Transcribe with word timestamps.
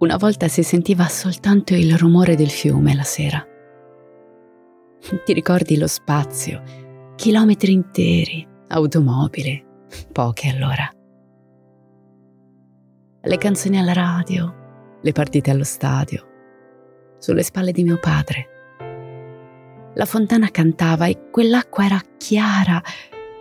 Una 0.00 0.16
volta 0.16 0.48
si 0.48 0.62
sentiva 0.62 1.06
soltanto 1.08 1.74
il 1.74 1.94
rumore 1.98 2.34
del 2.34 2.48
fiume 2.48 2.94
la 2.94 3.02
sera. 3.02 3.46
Ti 4.98 5.32
ricordi 5.34 5.76
lo 5.76 5.86
spazio, 5.86 6.62
chilometri 7.16 7.72
interi, 7.72 8.46
automobili, 8.68 9.62
poche 10.10 10.48
allora. 10.48 10.90
Le 13.20 13.36
canzoni 13.36 13.78
alla 13.78 13.92
radio, 13.92 14.98
le 15.02 15.12
partite 15.12 15.50
allo 15.50 15.64
stadio, 15.64 16.26
sulle 17.18 17.42
spalle 17.42 17.72
di 17.72 17.82
mio 17.82 17.98
padre. 17.98 18.48
La 19.96 20.06
fontana 20.06 20.48
cantava 20.48 21.08
e 21.08 21.28
quell'acqua 21.30 21.84
era 21.84 22.00
chiara. 22.16 22.82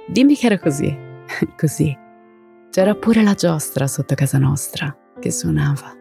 Dimmi 0.10 0.36
che 0.36 0.48
era 0.48 0.60
così, 0.60 0.94
così. 1.58 1.98
C'era 2.70 2.96
pure 2.96 3.24
la 3.24 3.34
giostra 3.34 3.88
sotto 3.88 4.14
casa 4.14 4.38
nostra 4.38 4.94
che 5.22 5.32
suonava. 5.32 5.99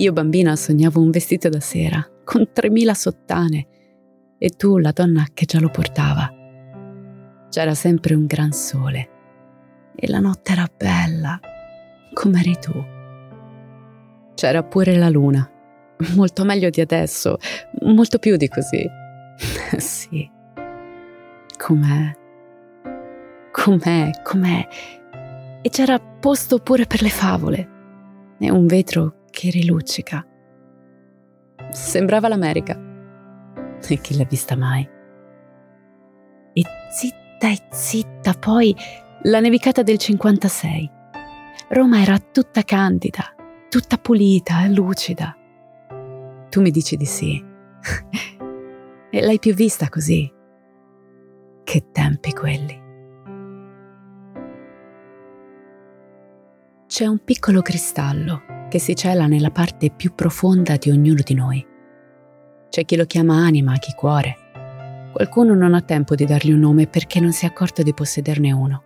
Io 0.00 0.14
bambina 0.14 0.56
sognavo 0.56 0.98
un 0.98 1.10
vestito 1.10 1.50
da 1.50 1.60
sera 1.60 2.02
con 2.24 2.50
3000 2.50 2.94
sottane 2.94 3.66
e 4.38 4.48
tu 4.48 4.78
la 4.78 4.92
donna 4.92 5.26
che 5.34 5.44
già 5.44 5.60
lo 5.60 5.68
portava. 5.68 6.26
C'era 7.50 7.74
sempre 7.74 8.14
un 8.14 8.24
gran 8.24 8.50
sole 8.52 9.10
e 9.94 10.08
la 10.08 10.20
notte 10.20 10.52
era 10.52 10.66
bella 10.74 11.38
come 12.14 12.40
eri 12.40 12.56
tu. 12.58 12.72
C'era 14.34 14.62
pure 14.62 14.96
la 14.96 15.10
luna, 15.10 15.46
molto 16.16 16.44
meglio 16.44 16.70
di 16.70 16.80
adesso, 16.80 17.36
molto 17.82 18.18
più 18.18 18.36
di 18.36 18.48
così. 18.48 18.88
sì. 19.76 20.30
Com'è? 21.58 22.16
Com'è? 23.52 24.10
Com'è? 24.22 24.68
E 25.60 25.68
c'era 25.68 25.98
posto 25.98 26.58
pure 26.58 26.86
per 26.86 27.02
le 27.02 27.10
favole 27.10 27.68
e 28.38 28.50
un 28.50 28.66
vetro 28.66 29.19
che 29.30 29.50
riluccica. 29.50 30.26
Sembrava 31.70 32.28
l'America. 32.28 32.88
E 33.88 34.00
chi 34.00 34.16
l'ha 34.16 34.24
vista 34.24 34.56
mai? 34.56 34.88
E 36.52 36.62
zitta 36.90 37.48
e 37.48 37.58
zitta 37.70 38.34
poi 38.34 38.74
la 39.22 39.40
nevicata 39.40 39.82
del 39.82 39.98
56. 39.98 40.90
Roma 41.70 42.02
era 42.02 42.18
tutta 42.18 42.62
candida, 42.62 43.34
tutta 43.68 43.96
pulita 43.96 44.64
e 44.64 44.68
lucida. 44.68 45.36
Tu 46.48 46.60
mi 46.60 46.70
dici 46.70 46.96
di 46.96 47.06
sì. 47.06 47.42
e 49.10 49.20
l'hai 49.22 49.38
più 49.38 49.54
vista 49.54 49.88
così. 49.88 50.30
Che 51.64 51.90
tempi 51.92 52.32
quelli. 52.32 52.88
C'è 56.86 57.06
un 57.06 57.22
piccolo 57.22 57.62
cristallo 57.62 58.42
che 58.70 58.78
si 58.78 58.94
cela 58.94 59.26
nella 59.26 59.50
parte 59.50 59.90
più 59.90 60.14
profonda 60.14 60.76
di 60.76 60.90
ognuno 60.90 61.20
di 61.22 61.34
noi. 61.34 61.66
C'è 62.70 62.84
chi 62.84 62.96
lo 62.96 63.04
chiama 63.04 63.34
anima, 63.34 63.76
chi 63.78 63.92
cuore. 63.94 65.10
Qualcuno 65.12 65.54
non 65.54 65.74
ha 65.74 65.82
tempo 65.82 66.14
di 66.14 66.24
dargli 66.24 66.52
un 66.52 66.60
nome 66.60 66.86
perché 66.86 67.18
non 67.18 67.32
si 67.32 67.44
è 67.44 67.48
accorto 67.48 67.82
di 67.82 67.92
possederne 67.92 68.52
uno. 68.52 68.82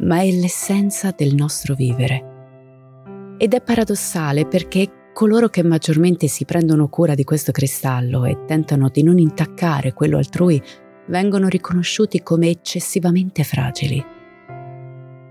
Ma 0.00 0.20
è 0.20 0.30
l'essenza 0.30 1.12
del 1.16 1.34
nostro 1.34 1.74
vivere. 1.74 3.36
Ed 3.38 3.54
è 3.54 3.62
paradossale 3.62 4.46
perché 4.46 5.10
coloro 5.14 5.48
che 5.48 5.64
maggiormente 5.64 6.28
si 6.28 6.44
prendono 6.44 6.88
cura 6.88 7.14
di 7.14 7.24
questo 7.24 7.52
cristallo 7.52 8.26
e 8.26 8.44
tentano 8.44 8.90
di 8.90 9.02
non 9.02 9.18
intaccare 9.18 9.94
quello 9.94 10.18
altrui 10.18 10.62
vengono 11.06 11.48
riconosciuti 11.48 12.22
come 12.22 12.50
eccessivamente 12.50 13.44
fragili. 13.44 14.04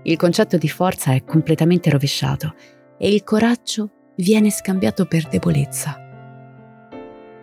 Il 0.02 0.16
concetto 0.16 0.56
di 0.56 0.68
forza 0.68 1.12
è 1.12 1.22
completamente 1.22 1.88
rovesciato 1.88 2.54
e 2.98 3.12
il 3.12 3.22
coraggio 3.22 3.90
viene 4.16 4.50
scambiato 4.50 5.06
per 5.06 5.28
debolezza. 5.28 5.96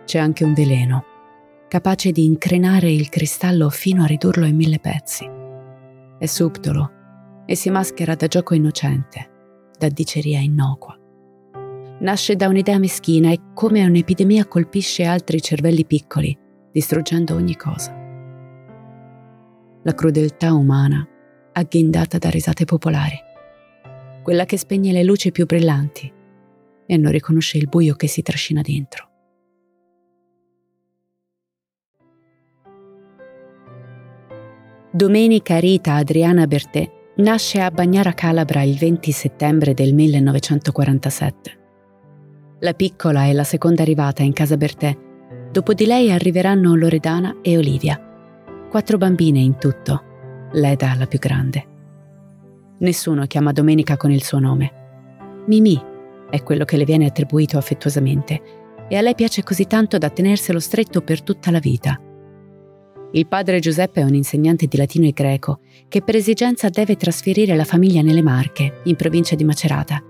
C'è 0.04 0.18
anche 0.18 0.44
un 0.44 0.52
veleno, 0.52 1.04
capace 1.68 2.12
di 2.12 2.24
increnare 2.24 2.90
il 2.90 3.08
cristallo 3.08 3.70
fino 3.70 4.02
a 4.04 4.06
ridurlo 4.06 4.44
in 4.44 4.54
mille 4.54 4.78
pezzi. 4.78 5.28
È 6.18 6.26
subdolo 6.26 6.90
e 7.46 7.56
si 7.56 7.70
maschera 7.70 8.14
da 8.14 8.26
gioco 8.26 8.54
innocente, 8.54 9.70
da 9.76 9.88
diceria 9.88 10.40
innocua. 10.40 10.96
Nasce 11.98 12.36
da 12.36 12.48
un'idea 12.48 12.78
meschina 12.78 13.30
e 13.30 13.40
come 13.54 13.84
un'epidemia 13.84 14.46
colpisce 14.46 15.04
altri 15.04 15.40
cervelli 15.40 15.86
piccoli, 15.86 16.36
distruggendo 16.70 17.34
ogni 17.34 17.56
cosa. 17.56 17.94
La 19.82 19.94
crudeltà 19.94 20.52
umana 20.52 21.06
agghindata 21.52 22.18
da 22.18 22.28
risate 22.28 22.66
popolari 22.66 23.25
quella 24.26 24.44
che 24.44 24.58
spegne 24.58 24.90
le 24.90 25.04
luci 25.04 25.30
più 25.30 25.46
brillanti 25.46 26.12
e 26.84 26.96
non 26.96 27.12
riconosce 27.12 27.58
il 27.58 27.68
buio 27.68 27.94
che 27.94 28.08
si 28.08 28.22
trascina 28.22 28.60
dentro. 28.60 29.08
Domenica 34.90 35.60
Rita 35.60 35.94
Adriana 35.94 36.48
Bertè 36.48 36.90
nasce 37.18 37.60
a 37.60 37.70
Bagnara 37.70 38.14
Calabra 38.14 38.62
il 38.62 38.76
20 38.76 39.12
settembre 39.12 39.74
del 39.74 39.94
1947. 39.94 41.58
La 42.58 42.72
piccola 42.72 43.26
è 43.26 43.32
la 43.32 43.44
seconda 43.44 43.82
arrivata 43.82 44.24
in 44.24 44.32
casa 44.32 44.56
Bertè. 44.56 44.98
Dopo 45.52 45.72
di 45.72 45.86
lei 45.86 46.10
arriveranno 46.10 46.74
Loredana 46.74 47.36
e 47.42 47.56
Olivia. 47.56 47.96
Quattro 48.68 48.98
bambine 48.98 49.38
in 49.38 49.56
tutto, 49.56 50.48
Leda 50.50 50.96
la 50.96 51.06
più 51.06 51.20
grande. 51.20 51.74
Nessuno 52.78 53.24
chiama 53.26 53.52
Domenica 53.52 53.96
con 53.96 54.10
il 54.10 54.22
suo 54.22 54.38
nome. 54.38 54.72
Mimì 55.46 55.80
è 56.28 56.42
quello 56.42 56.64
che 56.64 56.76
le 56.76 56.84
viene 56.84 57.06
attribuito 57.06 57.56
affettuosamente 57.56 58.42
e 58.88 58.96
a 58.96 59.00
lei 59.00 59.14
piace 59.14 59.42
così 59.42 59.66
tanto 59.66 59.96
da 59.96 60.10
tenerselo 60.10 60.60
stretto 60.60 61.00
per 61.00 61.22
tutta 61.22 61.50
la 61.50 61.58
vita. 61.58 61.98
Il 63.12 63.26
padre 63.28 63.60
Giuseppe 63.60 64.02
è 64.02 64.04
un 64.04 64.14
insegnante 64.14 64.66
di 64.66 64.76
latino 64.76 65.06
e 65.06 65.12
greco 65.12 65.60
che 65.88 66.02
per 66.02 66.16
esigenza 66.16 66.68
deve 66.68 66.96
trasferire 66.96 67.56
la 67.56 67.64
famiglia 67.64 68.02
nelle 68.02 68.22
Marche, 68.22 68.80
in 68.84 68.96
provincia 68.96 69.34
di 69.34 69.44
Macerata. 69.44 70.02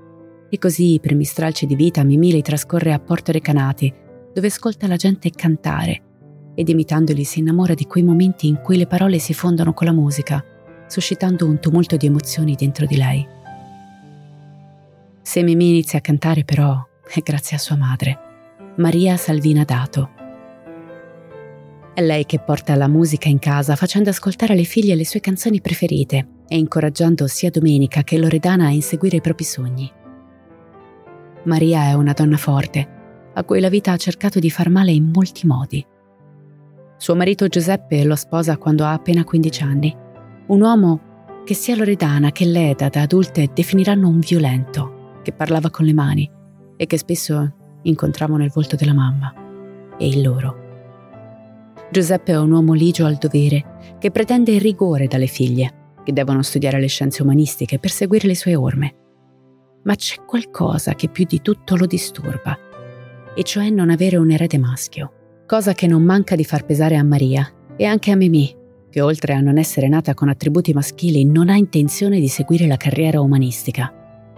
E 0.49 0.59
così 0.59 0.95
i 0.95 1.01
primi 1.01 1.25
stralci 1.25 1.67
di 1.67 1.77
vita 1.77 2.03
Mimì 2.03 2.33
li 2.33 2.43
trascorre 2.43 2.93
a 2.93 2.99
Porto 2.99 3.31
Recanati, 3.31 3.93
dove 4.33 4.47
ascolta 4.49 4.89
la 4.89 4.97
gente 4.97 5.31
cantare 5.31 6.03
ed 6.57 6.69
imitandoli 6.69 7.23
si 7.23 7.41
innamora 7.41 7.75
di 7.75 7.85
quei 7.85 8.03
momenti 8.03 8.49
in 8.49 8.61
cui 8.61 8.77
le 8.77 8.87
parole 8.87 9.19
si 9.19 9.35
fondono 9.35 9.73
con 9.73 9.87
la 9.87 9.93
musica 9.93 10.43
suscitando 10.87 11.47
un 11.47 11.61
tumulto 11.61 11.97
di 11.97 12.07
emozioni 12.07 12.55
dentro 12.55 12.87
di 12.87 12.97
lei. 12.97 13.27
Se 15.23 15.43
Mimì 15.43 15.71
inizia 15.71 15.99
a 15.99 16.03
cantare 16.03 16.45
però 16.45 16.81
è 17.09 17.21
grazie 17.21 17.57
a 17.57 17.61
sua 17.61 17.77
madre, 17.77 18.19
Maria 18.77 19.17
Salvina 19.17 19.65
Dato. 19.65 20.11
È 21.95 22.03
lei 22.03 22.27
che 22.27 22.39
porta 22.39 22.75
la 22.75 22.89
musica 22.89 23.29
in 23.29 23.39
casa 23.39 23.75
facendo 23.75 24.11
ascoltare 24.11 24.53
alle 24.53 24.65
figlie 24.65 24.95
le 24.95 25.07
sue 25.07 25.21
canzoni 25.21 25.61
preferite 25.61 26.27
e 26.47 26.59
incoraggiando 26.59 27.27
sia 27.27 27.51
Domenica 27.51 28.05
che 28.05 28.19
Loredana 28.19 28.67
a 28.67 28.71
inseguire 28.71 29.17
i 29.17 29.21
propri 29.21 29.45
sogni. 29.45 29.91
Maria 31.45 31.89
è 31.89 31.95
una 31.95 32.13
donna 32.13 32.37
forte, 32.37 32.95
a 33.33 33.45
cui 33.45 33.61
la 33.61 33.69
vita 33.69 33.93
ha 33.93 33.97
cercato 33.97 34.39
di 34.39 34.51
far 34.51 34.69
male 34.69 34.93
in 34.93 35.11
molti 35.13 35.47
modi. 35.47 35.85
Suo 36.99 37.15
marito 37.15 37.49
Giuseppe 37.49 38.05
lo 38.05 38.15
sposa 38.15 38.57
quando 38.57 38.85
ha 38.85 38.93
appena 38.93 39.25
15 39.25 39.63
anni 39.63 39.97
un 40.49 40.61
uomo 40.61 41.01
che 41.45 41.55
sia 41.55 41.77
Loredana 41.77 42.31
che 42.31 42.45
Leda 42.45 42.89
da 42.89 43.03
adulte 43.03 43.51
definiranno 43.53 44.09
un 44.09 44.21
violento, 44.21 45.21
che 45.23 45.33
parlava 45.33 45.71
con 45.71 45.85
le 45.85 45.93
mani 45.93 46.31
e 46.77 46.87
che 46.87 46.99
spesso 46.99 47.53
incontravano 47.83 48.45
il 48.45 48.53
volto 48.53 48.77
della 48.77 48.95
mamma 48.95 49.33
e 49.99 50.07
il 50.07 50.23
loro. 50.23 50.65
Giuseppe 51.91 52.33
è 52.33 52.39
un 52.39 52.51
uomo 52.53 52.75
ligio 52.75 53.07
al 53.07 53.17
dovere 53.17 53.97
che 53.99 54.11
pretende 54.11 54.53
il 54.53 54.61
rigore 54.61 55.07
dalle 55.07 55.27
figlie, 55.27 55.95
che 56.05 56.13
devono 56.13 56.43
studiare 56.43 56.79
le 56.79 56.87
scienze 56.87 57.23
umanistiche 57.23 57.79
per 57.79 57.91
seguire 57.91 58.29
le 58.29 58.37
sue 58.37 58.55
orme. 58.55 58.95
Ma 59.83 59.95
c'è 59.95 60.25
qualcosa 60.25 60.95
che 60.95 61.09
più 61.09 61.25
di 61.25 61.41
tutto 61.43 61.77
lo 61.77 61.87
disturba, 61.87 62.57
e 63.35 63.43
cioè 63.43 63.71
non 63.71 63.91
avere 63.91 64.17
un 64.17 64.31
erede 64.31 64.59
maschio, 64.59 65.43
cosa 65.47 65.73
che 65.75 65.87
non 65.87 66.03
manca 66.03 66.37
di 66.37 66.45
far 66.45 66.65
pesare 66.65 66.97
a 66.97 67.05
Maria 67.05 67.49
e 67.77 67.85
anche 67.85 68.11
a 68.11 68.17
Mimì, 68.17 68.65
che 68.97 69.03
oltre 69.03 69.35
a 69.35 69.41
non 69.41 69.59
essere 69.59 69.89
nata 69.89 70.15
con 70.15 70.31
attributi 70.31 70.73
maschili 70.73 71.27
non 71.27 71.51
ha 71.51 71.55
intenzione 71.55 72.19
di 72.19 72.29
seguire 72.29 72.67
la 72.67 72.79
carriera 72.79 73.21
umanistica. 73.21 73.93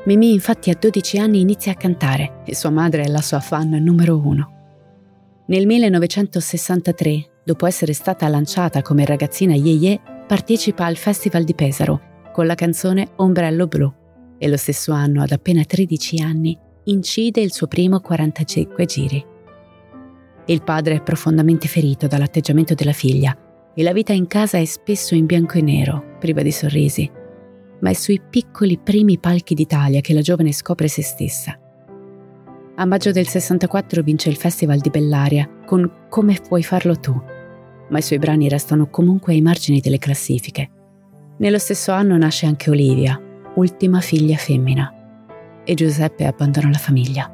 Mimì 0.07 0.33
infatti 0.33 0.69
a 0.71 0.77
12 0.77 1.19
anni 1.19 1.39
inizia 1.39 1.71
a 1.71 1.77
cantare 1.77 2.43
e 2.45 2.57
sua 2.57 2.71
madre 2.71 3.03
è 3.03 3.07
la 3.07 3.21
sua 3.21 3.39
fan 3.39 3.69
numero 3.69 4.19
uno. 4.19 5.45
Nel 5.47 5.65
1963 5.65 7.43
dopo 7.45 7.67
essere 7.67 7.93
stata 7.93 8.27
lanciata 8.27 8.83
come 8.83 9.05
ragazzina 9.05 9.55
Yeye, 9.55 10.01
partecipa 10.27 10.87
al 10.87 10.97
Festival 10.97 11.45
di 11.45 11.55
Pesaro 11.55 12.01
con 12.33 12.45
la 12.47 12.57
canzone 12.57 13.11
Ombrello 13.15 13.69
Blu 13.69 13.93
e 14.39 14.49
lo 14.49 14.57
stesso 14.57 14.91
anno, 14.91 15.23
ad 15.23 15.31
appena 15.31 15.63
13 15.63 16.21
anni, 16.21 16.59
incide 16.87 17.41
il 17.41 17.53
suo 17.53 17.69
primo 17.69 18.01
45 18.01 18.85
giri. 18.87 19.25
Il 20.47 20.63
padre 20.65 20.97
è 20.97 21.01
profondamente 21.01 21.69
ferito 21.69 22.09
dall'atteggiamento 22.09 22.75
della 22.75 22.91
figlia 22.91 23.39
e 23.79 23.85
la 23.85 23.93
vita 23.93 24.13
in 24.13 24.27
casa 24.27 24.59
è 24.59 24.65
spesso 24.65 25.15
in 25.15 25.25
bianco 25.25 25.57
e 25.57 25.63
nero, 25.63 26.17
priva 26.19 26.43
di 26.43 26.51
sorrisi, 26.51 27.09
ma 27.79 27.91
è 27.91 27.93
sui 27.93 28.21
piccoli 28.29 28.77
primi 28.77 29.21
palchi 29.21 29.55
d'Italia 29.55 30.01
che 30.01 30.13
la 30.15 30.21
giovane 30.21 30.53
scopre 30.53 30.89
se 30.89 31.01
stessa. 31.05 31.57
A 32.75 32.85
maggio 32.85 33.13
del 33.13 33.29
64 33.29 34.03
vince 34.03 34.31
il 34.31 34.37
Festival 34.37 34.81
di 34.81 34.91
Bellaria 34.91 35.49
con 35.65 36.09
Come 36.09 36.41
puoi 36.49 36.65
farlo 36.65 36.99
tu, 36.99 37.15
ma 37.91 37.99
i 37.99 38.03
suoi 38.03 38.19
brani 38.19 38.49
restano 38.49 38.91
comunque 38.91 39.35
ai 39.35 39.43
margini 39.43 39.79
delle 39.79 39.99
classifiche. 39.99 40.71
Nello 41.37 41.59
stesso 41.59 41.93
anno 41.93 42.17
nasce 42.17 42.47
anche 42.47 42.71
Olivia, 42.71 43.17
ultima 43.55 44.01
figlia 44.01 44.39
femmina, 44.39 45.63
e 45.63 45.75
Giuseppe 45.75 46.27
abbandona 46.27 46.71
la 46.71 46.79
famiglia. 46.79 47.33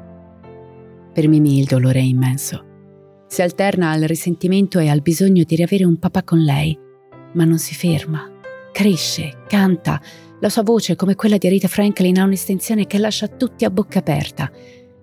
Per 1.11 1.27
Mimì 1.27 1.57
il 1.57 1.65
dolore 1.65 2.01
è 2.01 2.03
immenso. 2.03 2.64
Si 3.35 3.41
alterna 3.41 3.91
al 3.91 4.03
risentimento 4.03 4.79
e 4.79 4.87
al 4.87 5.01
bisogno 5.01 5.43
di 5.43 5.57
riavere 5.57 5.83
un 5.83 5.99
papà 5.99 6.23
con 6.23 6.39
lei, 6.39 6.73
ma 7.33 7.43
non 7.43 7.57
si 7.57 7.75
ferma. 7.75 8.31
Cresce, 8.71 9.43
canta, 9.49 9.99
la 10.39 10.47
sua 10.47 10.63
voce, 10.63 10.95
come 10.95 11.15
quella 11.15 11.35
di 11.37 11.49
Rita 11.49 11.67
Franklin, 11.67 12.17
ha 12.17 12.23
un'estensione 12.23 12.87
che 12.87 12.97
lascia 12.97 13.27
tutti 13.27 13.65
a 13.65 13.69
bocca 13.69 13.99
aperta. 13.99 14.49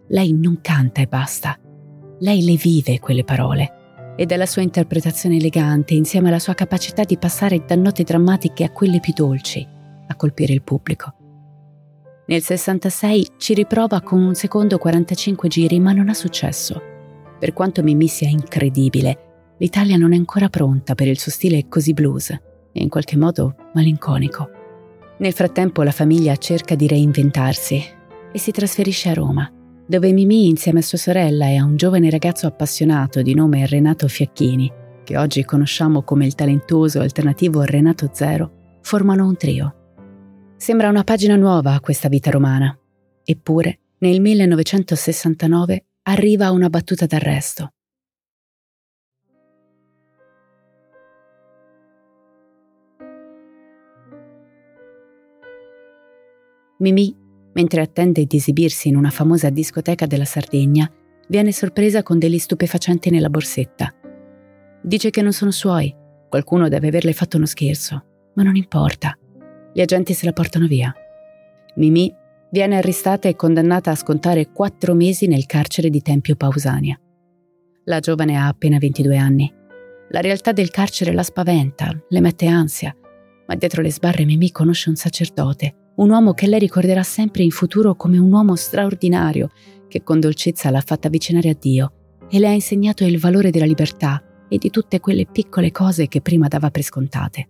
Lei 0.07 0.33
non 0.33 0.61
canta 0.63 1.03
e 1.03 1.07
basta. 1.07 1.59
Lei 2.21 2.43
le 2.43 2.55
vive 2.55 3.01
quelle 3.01 3.23
parole 3.23 4.15
e 4.17 4.25
della 4.25 4.47
sua 4.47 4.63
interpretazione 4.63 5.37
elegante 5.37 5.93
insieme 5.93 6.29
alla 6.29 6.39
sua 6.39 6.55
capacità 6.55 7.05
di 7.05 7.19
passare 7.19 7.63
da 7.67 7.77
note 7.77 8.03
drammatiche 8.03 8.65
a 8.65 8.71
quelle 8.71 9.01
più 9.01 9.13
dolci, 9.15 9.63
a 10.07 10.17
colpire 10.17 10.55
il 10.55 10.63
pubblico. 10.63 11.13
Nel 12.29 12.41
66 12.41 13.27
ci 13.37 13.53
riprova 13.53 14.01
con 14.01 14.23
un 14.23 14.35
secondo 14.35 14.79
45 14.79 15.49
giri, 15.51 15.79
ma 15.81 15.93
non 15.93 16.09
ha 16.09 16.15
successo. 16.15 16.92
Per 17.43 17.53
quanto 17.55 17.83
Mimì 17.83 18.07
sia 18.07 18.29
incredibile, 18.29 19.55
l'Italia 19.59 19.97
non 19.97 20.13
è 20.13 20.17
ancora 20.17 20.49
pronta 20.49 20.95
per 20.95 21.09
il 21.09 21.19
suo 21.19 21.33
stile 21.33 21.67
così 21.67 21.93
blues 21.93 22.31
e 22.31 22.41
in 22.81 22.89
qualche 22.89 23.17
modo 23.17 23.57
malinconico. 23.75 24.49
Nel 25.19 25.33
frattempo 25.33 25.83
la 25.83 25.91
famiglia 25.91 26.37
cerca 26.37 26.77
di 26.77 26.87
reinventarsi 26.87 27.83
e 28.31 28.39
si 28.39 28.53
trasferisce 28.53 29.09
a 29.09 29.15
Roma 29.15 29.53
dove 29.85 30.13
Mimì 30.13 30.47
insieme 30.47 30.79
a 30.79 30.83
sua 30.83 30.99
sorella 30.99 31.49
e 31.49 31.57
a 31.57 31.65
un 31.65 31.75
giovane 31.75 32.11
ragazzo 32.11 32.47
appassionato 32.47 33.23
di 33.23 33.35
nome 33.35 33.67
Renato 33.67 34.07
Fiacchini, 34.07 34.73
che 35.03 35.17
oggi 35.17 35.45
conosciamo 35.45 36.05
come 36.05 36.27
il 36.27 36.37
talentuoso 36.37 37.01
alternativo 37.01 37.63
Renato 37.63 38.09
Zero, 38.13 38.79
formano 38.83 39.27
un 39.27 39.37
trio. 39.37 39.75
Sembra 40.59 40.89
una 40.89 41.03
pagina 41.03 41.35
nuova 41.35 41.75
a 41.75 41.81
questa 41.81 42.07
vita 42.07 42.31
romana, 42.31 42.79
eppure 43.25 43.81
nel 43.99 44.21
1969 44.21 45.87
arriva 46.03 46.51
una 46.51 46.69
battuta 46.69 47.07
d'arresto. 47.07 47.71
Mimì 56.79 57.23
mentre 57.53 57.83
attende 57.83 58.25
di 58.25 58.37
esibirsi 58.37 58.89
in 58.89 58.97
una 58.97 59.11
famosa 59.11 59.51
discoteca 59.51 60.07
della 60.07 60.25
Sardegna, 60.25 60.91
viene 61.29 61.53
sorpresa 61.53 62.03
con 62.03 62.19
degli 62.19 62.39
stupefacenti 62.39 63.11
nella 63.11 63.29
borsetta. 63.29 63.93
Dice 64.83 65.11
che 65.11 65.23
non 65.23 65.33
sono 65.33 65.51
suoi, 65.51 65.95
qualcuno 66.29 66.69
deve 66.69 66.89
averle 66.89 67.13
fatto 67.13 67.37
uno 67.37 67.47
scherzo, 67.47 68.05
ma 68.35 68.43
non 68.43 68.57
importa. 68.57 69.17
Gli 69.73 69.81
agenti 69.81 70.13
se 70.13 70.27
la 70.27 70.33
portano 70.33 70.67
via. 70.67 70.93
Mimì 71.77 72.15
viene 72.53 72.77
arrestata 72.77 73.29
e 73.29 73.35
condannata 73.35 73.91
a 73.91 73.97
scontare 73.97 74.53
quattro 74.53 74.95
mesi 74.95 75.27
nel 75.27 75.47
carcere 75.47 75.91
di 75.91 76.03
Tempio 76.03 76.37
Pausania. 76.37 76.97
La 77.85 77.99
giovane 77.99 78.37
ha 78.37 78.47
appena 78.47 78.79
22 78.79 79.17
anni. 79.17 79.53
La 80.11 80.21
realtà 80.21 80.53
del 80.53 80.71
carcere 80.71 81.13
la 81.13 81.25
spaventa, 81.25 81.91
le 82.09 82.21
mette 82.21 82.47
ansia, 82.47 82.95
ma 83.47 83.55
dietro 83.57 83.83
le 83.83 83.91
sbarre 83.91 84.25
Mimì 84.25 84.53
conosce 84.53 84.91
un 84.91 84.97
sacerdote 84.97 85.77
un 85.95 86.11
uomo 86.11 86.33
che 86.33 86.47
lei 86.47 86.59
ricorderà 86.59 87.03
sempre 87.03 87.43
in 87.43 87.51
futuro 87.51 87.95
come 87.95 88.19
un 88.19 88.33
uomo 88.33 88.57
straordinario 88.57 89.51
che 89.89 90.03
con 90.03 90.21
dolcezza 90.21 90.71
l'ha 90.71 90.81
fatta 90.81 91.09
avvicinare 91.09 91.51
a 91.51 91.57
Dio 91.59 91.93
e 92.31 92.39
le 92.39 92.49
ha 92.49 92.53
insegnato 92.53 93.05
il 93.05 93.19
valore 93.19 93.51
della 93.51 93.67
libertà 93.67 94.23
e 94.49 94.57
di 94.57 94.71
tutte 94.71 95.01
quelle 95.01 95.27
piccole 95.27 95.71
cose 95.71 96.09
che 96.09 96.23
prima 96.23 96.49
dava 96.49 96.71
per 96.71 96.83
scontate. 96.83 97.49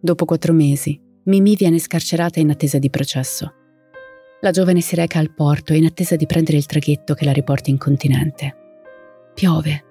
Dopo 0.00 0.24
quattro 0.24 0.52
mesi, 0.52 0.98
Mimì 1.24 1.54
viene 1.54 1.78
scarcerata 1.78 2.40
in 2.40 2.48
attesa 2.48 2.78
di 2.78 2.88
processo. 2.88 3.57
La 4.40 4.50
giovane 4.50 4.80
si 4.80 4.94
reca 4.94 5.18
al 5.18 5.34
porto 5.34 5.72
in 5.72 5.84
attesa 5.84 6.16
di 6.16 6.26
prendere 6.26 6.56
il 6.56 6.66
traghetto 6.66 7.14
che 7.14 7.24
la 7.24 7.32
riporti 7.32 7.70
in 7.70 7.78
continente. 7.78 8.56
Piove, 9.34 9.84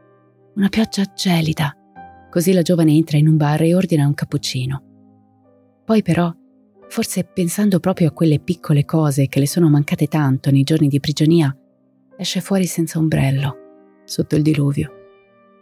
una 0.56 0.70
pioggia 0.70 1.04
gelida. 1.14 1.76
Così 2.30 2.54
la 2.54 2.62
giovane 2.62 2.94
entra 2.94 3.18
in 3.18 3.28
un 3.28 3.38
bar 3.38 3.62
e 3.62 3.76
ordina 3.76 4.06
un 4.06 4.14
cappuccino. 4.14 4.84
Poi 5.84 6.02
però 6.02 6.34
Forse 6.90 7.26
pensando 7.26 7.80
proprio 7.80 8.08
a 8.08 8.12
quelle 8.12 8.40
piccole 8.40 8.86
cose 8.86 9.28
che 9.28 9.40
le 9.40 9.48
sono 9.48 9.70
mancate 9.70 10.08
tanto 10.08 10.50
nei 10.52 10.64
giorni 10.64 10.88
di 10.88 11.00
prigionia, 11.00 11.56
esce 12.18 12.40
fuori 12.40 12.66
senza 12.66 12.98
ombrello, 12.98 14.02
sotto 14.06 14.36
il 14.36 14.42
diluvio, 14.42 14.92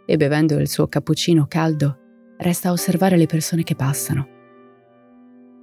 e 0.06 0.16
bevendo 0.16 0.56
il 0.58 0.68
suo 0.68 0.86
cappuccino 0.86 1.46
caldo, 1.46 1.98
resta 2.38 2.68
a 2.68 2.72
osservare 2.72 3.16
le 3.16 3.26
persone 3.26 3.64
che 3.64 3.74
passano. 3.74 4.34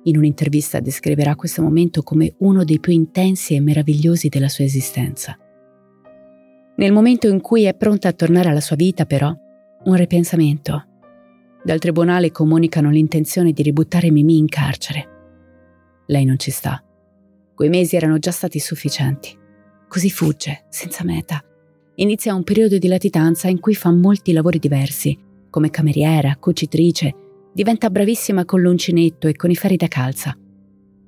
In 0.04 0.18
un'intervista 0.18 0.80
descriverà 0.80 1.36
questo 1.36 1.62
momento 1.62 2.04
come 2.04 2.34
uno 2.40 2.64
dei 2.64 2.80
più 2.80 2.92
intensi 2.92 3.56
e 3.56 3.62
meravigliosi 3.62 4.30
della 4.30 4.50
sua 4.50 4.66
esistenza. 4.66 5.38
Nel 6.76 6.92
momento 6.92 7.28
in 7.28 7.40
cui 7.40 7.64
è 7.64 7.74
pronta 7.74 8.10
a 8.10 8.14
tornare 8.14 8.50
alla 8.50 8.62
sua 8.62 8.76
vita, 8.76 9.06
però, 9.06 9.34
un 9.86 9.96
ripensamento. 9.96 10.86
Dal 11.64 11.80
tribunale 11.80 12.32
comunicano 12.32 12.90
l'intenzione 12.90 13.54
di 13.54 13.62
ributtare 13.62 14.12
Mimì 14.12 14.38
in 14.38 14.48
carcere 14.48 15.12
lei 16.08 16.26
non 16.26 16.38
ci 16.38 16.52
sta. 16.52 16.84
Quei 17.56 17.70
mesi 17.70 17.96
erano 17.96 18.18
già 18.20 18.32
stati 18.32 18.60
sufficienti. 18.60 19.36
Così 19.88 20.10
fugge, 20.10 20.66
senza 20.70 21.04
meta. 21.04 21.44
Inizia 21.96 22.34
un 22.34 22.44
periodo 22.44 22.78
di 22.78 22.88
latitanza 22.88 23.48
in 23.48 23.60
cui 23.60 23.76
fa 23.76 23.92
molti 23.92 24.34
lavori 24.34 24.60
diversi, 24.60 25.18
come 25.50 25.70
cameriera, 25.70 26.36
cucitrice, 26.36 27.14
diventa 27.54 27.90
bravissima 27.90 28.46
con 28.46 28.62
l'uncinetto 28.62 29.28
e 29.28 29.36
con 29.36 29.52
i 29.52 29.56
ferri 29.56 29.78
da 29.78 29.88
calza. 29.88 30.36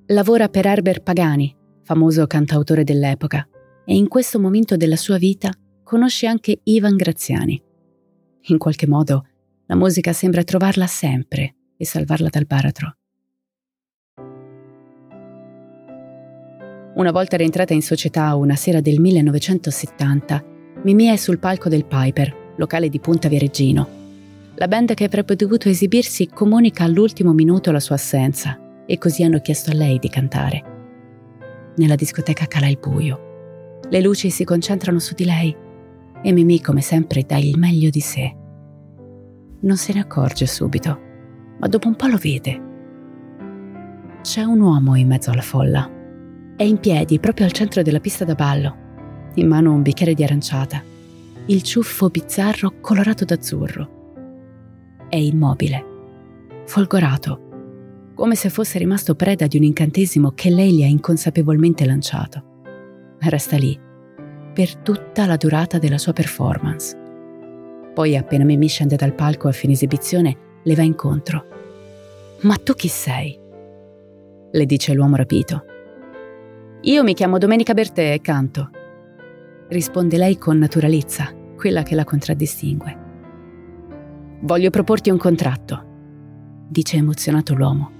Lavora 0.07 0.47
per 0.47 0.67
Herbert 0.67 1.01
Pagani, 1.01 1.53
famoso 1.81 2.27
cantautore 2.27 2.83
dell'epoca, 2.83 3.47
e 3.85 3.95
in 3.95 4.07
questo 4.07 4.39
momento 4.39 4.77
della 4.77 4.95
sua 4.95 5.17
vita 5.17 5.51
conosce 5.83 6.27
anche 6.27 6.59
Ivan 6.63 6.95
Graziani. 6.95 7.61
In 8.47 8.57
qualche 8.57 8.87
modo, 8.87 9.25
la 9.65 9.75
musica 9.75 10.13
sembra 10.13 10.43
trovarla 10.43 10.87
sempre 10.87 11.55
e 11.77 11.85
salvarla 11.85 12.29
dal 12.29 12.45
baratro. 12.45 12.95
Una 16.95 17.11
volta 17.11 17.35
rientrata 17.35 17.73
in 17.73 17.81
società 17.81 18.35
una 18.35 18.55
sera 18.55 18.79
del 18.79 19.01
1970, 19.01 20.53
Mimì 20.83 21.07
è 21.07 21.15
sul 21.15 21.39
palco 21.39 21.67
del 21.67 21.85
Piper, 21.85 22.53
locale 22.57 22.89
di 22.89 22.99
Punta 22.99 23.27
Viareggino. 23.27 24.04
La 24.57 24.69
band 24.69 24.93
che 24.93 25.03
avrebbe 25.03 25.35
dovuto 25.35 25.67
esibirsi 25.67 26.29
comunica 26.29 26.85
all'ultimo 26.85 27.33
minuto 27.33 27.73
la 27.73 27.81
sua 27.81 27.95
assenza 27.95 28.57
e 28.85 28.97
così 28.97 29.23
hanno 29.23 29.39
chiesto 29.39 29.71
a 29.71 29.73
lei 29.73 29.99
di 29.99 30.07
cantare. 30.07 30.63
Nella 31.75 31.95
discoteca 31.95 32.45
cala 32.45 32.67
il 32.67 32.77
buio. 32.79 33.81
Le 33.89 34.01
luci 34.01 34.29
si 34.29 34.45
concentrano 34.45 34.99
su 34.99 35.13
di 35.13 35.25
lei 35.25 35.53
e 36.23 36.31
Mimì, 36.31 36.61
come 36.61 36.79
sempre, 36.79 37.23
dà 37.23 37.35
il 37.35 37.57
meglio 37.57 37.89
di 37.89 37.99
sé. 37.99 38.33
Non 39.59 39.75
se 39.75 39.91
ne 39.91 39.99
accorge 39.99 40.45
subito, 40.45 40.99
ma 41.59 41.67
dopo 41.67 41.89
un 41.89 41.95
po' 41.97 42.07
lo 42.07 42.17
vede. 42.17 42.61
c'è 44.21 44.43
un 44.43 44.61
uomo 44.61 44.95
in 44.95 45.07
mezzo 45.07 45.31
alla 45.31 45.41
folla. 45.41 45.91
È 46.55 46.63
in 46.63 46.79
piedi 46.79 47.19
proprio 47.19 47.45
al 47.45 47.51
centro 47.51 47.81
della 47.81 47.99
pista 47.99 48.23
da 48.23 48.35
ballo, 48.35 48.75
in 49.33 49.47
mano 49.47 49.73
un 49.73 49.81
bicchiere 49.81 50.13
di 50.13 50.23
aranciata, 50.23 50.81
il 51.47 51.61
ciuffo 51.61 52.07
bizzarro 52.07 52.75
colorato 52.79 53.25
d'azzurro. 53.25 53.94
È 55.15 55.17
immobile, 55.17 55.85
folgorato, 56.65 58.11
come 58.15 58.35
se 58.35 58.49
fosse 58.49 58.77
rimasto 58.77 59.15
preda 59.15 59.47
di 59.47 59.55
un 59.55 59.63
incantesimo 59.63 60.31
che 60.31 60.49
lei 60.49 60.73
gli 60.73 60.83
ha 60.83 60.87
inconsapevolmente 60.87 61.85
lanciato. 61.85 62.43
Resta 63.19 63.55
lì, 63.55 63.79
per 64.53 64.75
tutta 64.75 65.25
la 65.25 65.37
durata 65.37 65.77
della 65.77 65.97
sua 65.97 66.11
performance. 66.11 66.97
Poi, 67.93 68.17
appena 68.17 68.43
Mimi 68.43 68.67
scende 68.67 68.97
dal 68.97 69.13
palco 69.13 69.47
a 69.47 69.53
fine 69.53 69.71
esibizione, 69.71 70.37
le 70.61 70.75
va 70.75 70.83
incontro. 70.83 71.45
Ma 72.41 72.57
tu 72.57 72.73
chi 72.73 72.89
sei? 72.89 73.39
le 74.51 74.65
dice 74.65 74.93
l'uomo 74.93 75.15
rapito. 75.15 75.63
Io 76.81 77.03
mi 77.03 77.13
chiamo 77.13 77.37
Domenica 77.37 77.73
Bertè 77.73 78.11
e 78.11 78.19
canto. 78.19 78.69
Risponde 79.69 80.17
lei 80.17 80.37
con 80.37 80.57
naturalezza, 80.57 81.33
quella 81.55 81.83
che 81.83 81.95
la 81.95 82.03
contraddistingue. 82.03 83.03
Voglio 84.41 84.69
proporti 84.69 85.09
un 85.09 85.17
contratto, 85.17 85.83
dice 86.67 86.97
emozionato 86.97 87.53
l'uomo. 87.53 87.91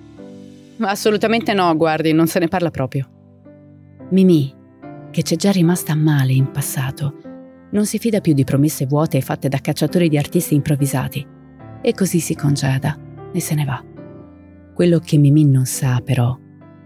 Ma 0.77 0.89
assolutamente 0.89 1.54
no, 1.54 1.75
guardi, 1.75 2.12
non 2.12 2.27
se 2.27 2.39
ne 2.39 2.48
parla 2.48 2.70
proprio. 2.70 3.10
Mimì, 4.10 4.54
che 5.12 5.22
c'è 5.22 5.36
già 5.36 5.51
rimasta 5.51 5.96
male 5.96 6.34
in 6.34 6.51
passato, 6.51 7.15
non 7.72 7.86
si 7.86 7.98
fida 7.98 8.22
più 8.22 8.34
di 8.34 8.44
promesse 8.44 8.86
vuote 8.86 9.22
fatte 9.22 9.50
da 9.50 9.60
cacciatori 9.60 10.10
di 10.10 10.18
artisti 10.18 10.56
improvvisati 10.56 11.25
e 11.82 11.94
così 11.94 12.20
si 12.20 12.36
congeda 12.36 12.98
e 13.32 13.39
se 13.39 13.56
ne 13.56 13.65
va. 13.65 13.84
Quello 14.74 15.00
che 15.00 15.18
Mimì 15.18 15.46
non 15.46 15.65
sa, 15.65 16.01
però, 16.04 16.38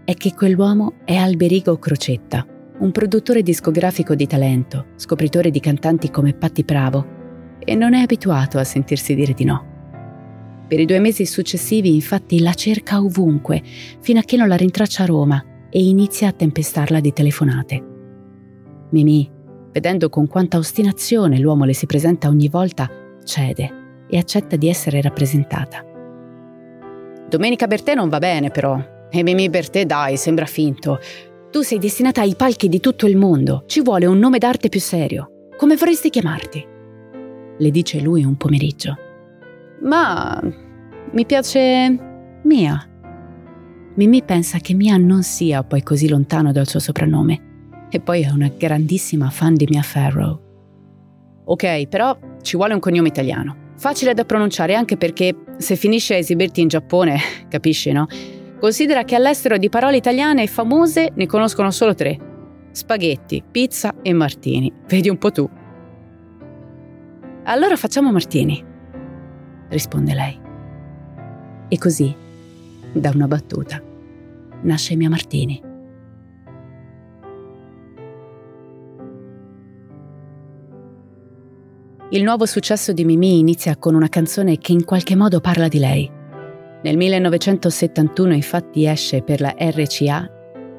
è 0.04 0.14
che 0.14 0.32
quell'uomo 0.34 0.94
è 1.04 1.16
Alberigo 1.16 1.76
Crocetta, 1.78 2.46
un 2.78 2.92
produttore 2.92 3.42
discografico 3.42 4.14
di 4.14 4.26
talento, 4.26 4.86
scopritore 4.96 5.50
di 5.50 5.60
cantanti 5.60 6.10
come 6.10 6.34
Patti 6.34 6.62
Bravo, 6.62 7.18
e 7.64 7.74
non 7.74 7.94
è 7.94 8.00
abituato 8.00 8.58
a 8.58 8.64
sentirsi 8.64 9.14
dire 9.14 9.32
di 9.32 9.44
no. 9.44 9.64
Per 10.66 10.78
i 10.78 10.84
due 10.84 11.00
mesi 11.00 11.26
successivi, 11.26 11.94
infatti, 11.94 12.40
la 12.40 12.54
cerca 12.54 13.02
ovunque, 13.02 13.60
fino 14.00 14.20
a 14.20 14.22
che 14.22 14.36
non 14.36 14.48
la 14.48 14.56
rintraccia 14.56 15.02
a 15.02 15.06
Roma 15.06 15.44
e 15.68 15.82
inizia 15.82 16.28
a 16.28 16.32
tempestarla 16.32 17.00
di 17.00 17.12
telefonate. 17.12 17.84
Mimì, 18.90 19.28
vedendo 19.72 20.08
con 20.08 20.26
quanta 20.26 20.58
ostinazione 20.58 21.38
l'uomo 21.38 21.64
le 21.64 21.74
si 21.74 21.86
presenta 21.86 22.28
ogni 22.28 22.48
volta, 22.48 22.88
cede 23.24 23.78
e 24.08 24.18
accetta 24.18 24.56
di 24.56 24.68
essere 24.68 25.00
rappresentata. 25.00 25.84
Domenica 27.28 27.66
Bertè 27.66 27.94
non 27.94 28.08
va 28.08 28.18
bene, 28.18 28.50
però, 28.50 28.80
e 29.10 29.22
Mimì 29.22 29.50
per 29.50 29.70
te, 29.70 29.86
dai, 29.86 30.16
sembra 30.16 30.46
finto. 30.46 30.98
Tu 31.50 31.62
sei 31.62 31.78
destinata 31.78 32.20
ai 32.20 32.36
palchi 32.36 32.68
di 32.68 32.78
tutto 32.78 33.06
il 33.06 33.16
mondo. 33.16 33.64
Ci 33.66 33.82
vuole 33.82 34.06
un 34.06 34.18
nome 34.18 34.38
d'arte 34.38 34.68
più 34.68 34.80
serio. 34.80 35.48
Come 35.56 35.76
vorresti 35.76 36.10
chiamarti? 36.10 36.78
Le 37.60 37.70
dice 37.70 38.00
lui 38.00 38.24
un 38.24 38.36
pomeriggio. 38.36 38.96
Ma 39.82 40.40
mi 41.12 41.26
piace 41.26 42.40
Mia. 42.42 42.88
Mimì 43.94 44.22
pensa 44.22 44.58
che 44.58 44.72
Mia 44.72 44.96
non 44.96 45.22
sia 45.22 45.62
poi 45.62 45.82
così 45.82 46.08
lontano 46.08 46.52
dal 46.52 46.66
suo 46.66 46.80
soprannome. 46.80 47.48
E 47.90 48.00
poi 48.00 48.22
è 48.22 48.30
una 48.30 48.48
grandissima 48.48 49.28
fan 49.28 49.54
di 49.54 49.66
Mia 49.68 49.82
Farrow. 49.82 50.40
Ok, 51.44 51.86
però 51.86 52.18
ci 52.40 52.56
vuole 52.56 52.72
un 52.72 52.80
cognome 52.80 53.08
italiano. 53.08 53.68
Facile 53.76 54.14
da 54.14 54.24
pronunciare 54.24 54.74
anche 54.74 54.96
perché 54.96 55.34
se 55.58 55.76
finisce 55.76 56.14
a 56.14 56.18
esibirti 56.18 56.62
in 56.62 56.68
Giappone, 56.68 57.18
capisci, 57.48 57.92
no? 57.92 58.06
Considera 58.58 59.04
che 59.04 59.16
all'estero 59.16 59.58
di 59.58 59.68
parole 59.68 59.96
italiane 59.96 60.46
famose 60.46 61.10
ne 61.14 61.26
conoscono 61.26 61.70
solo 61.70 61.94
tre. 61.94 62.18
Spaghetti, 62.70 63.42
pizza 63.50 63.96
e 64.00 64.14
martini. 64.14 64.72
Vedi 64.86 65.10
un 65.10 65.18
po' 65.18 65.30
tu. 65.30 65.59
Allora 67.44 67.76
facciamo 67.76 68.12
martini, 68.12 68.62
risponde 69.68 70.14
lei. 70.14 70.40
E 71.68 71.78
così, 71.78 72.14
da 72.92 73.10
una 73.14 73.26
battuta, 73.26 73.82
nasce 74.62 74.96
Mia 74.96 75.08
Martini. 75.08 75.62
Il 82.12 82.22
nuovo 82.24 82.44
successo 82.44 82.92
di 82.92 83.04
Mimì 83.04 83.38
inizia 83.38 83.76
con 83.76 83.94
una 83.94 84.08
canzone 84.08 84.58
che 84.58 84.72
in 84.72 84.84
qualche 84.84 85.14
modo 85.14 85.40
parla 85.40 85.68
di 85.68 85.78
lei 85.78 86.18
nel 86.82 86.96
1971 86.96 88.32
infatti 88.32 88.86
esce 88.86 89.22
per 89.22 89.40
la 89.40 89.54
RCA 89.56 90.28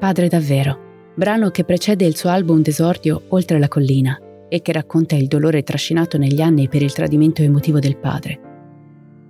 Padre 0.00 0.26
davvero, 0.26 1.12
brano 1.14 1.50
che 1.50 1.64
precede 1.64 2.04
il 2.04 2.16
suo 2.16 2.30
album 2.30 2.60
d'esordio 2.60 3.22
Oltre 3.28 3.60
la 3.60 3.68
collina 3.68 4.18
e 4.52 4.60
che 4.60 4.72
racconta 4.72 5.14
il 5.14 5.28
dolore 5.28 5.62
trascinato 5.62 6.18
negli 6.18 6.42
anni 6.42 6.68
per 6.68 6.82
il 6.82 6.92
tradimento 6.92 7.40
emotivo 7.40 7.78
del 7.78 7.96
padre. 7.96 8.40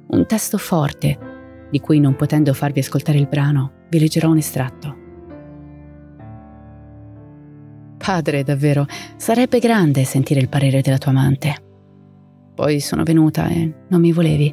Un 0.08 0.26
testo 0.26 0.58
forte, 0.58 1.16
di 1.70 1.78
cui 1.78 2.00
non 2.00 2.16
potendo 2.16 2.52
farvi 2.52 2.80
ascoltare 2.80 3.18
il 3.18 3.28
brano, 3.28 3.84
vi 3.88 4.00
leggerò 4.00 4.30
un 4.30 4.38
estratto. 4.38 4.96
Padre, 7.98 8.42
davvero, 8.42 8.84
sarebbe 9.16 9.60
grande 9.60 10.02
sentire 10.02 10.40
il 10.40 10.48
parere 10.48 10.80
della 10.80 10.98
tua 10.98 11.12
amante. 11.12 11.54
Poi 12.52 12.80
sono 12.80 13.04
venuta 13.04 13.46
e 13.46 13.72
non 13.86 14.00
mi 14.00 14.10
volevi 14.10 14.52